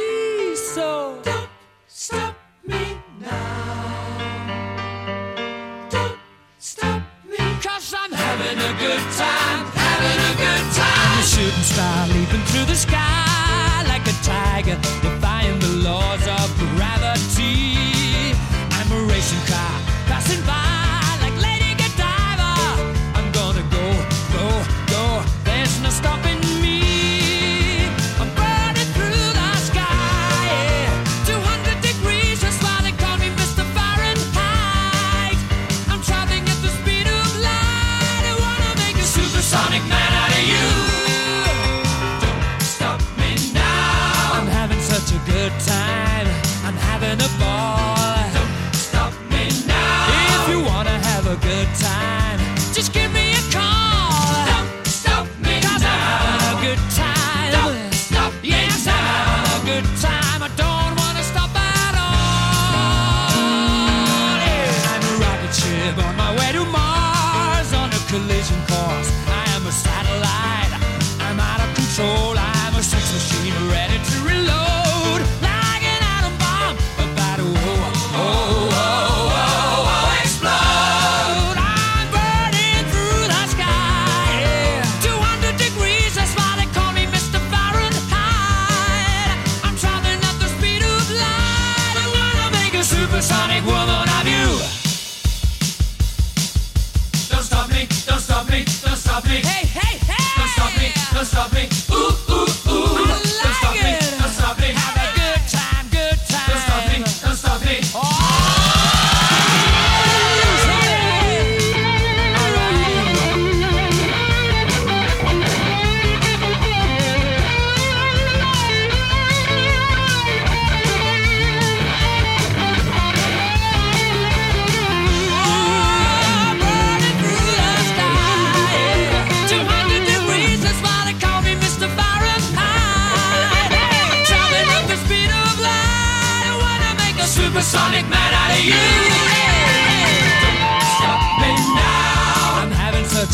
[92.77, 93.87] a ball.
[93.87, 94.76] Don't stop me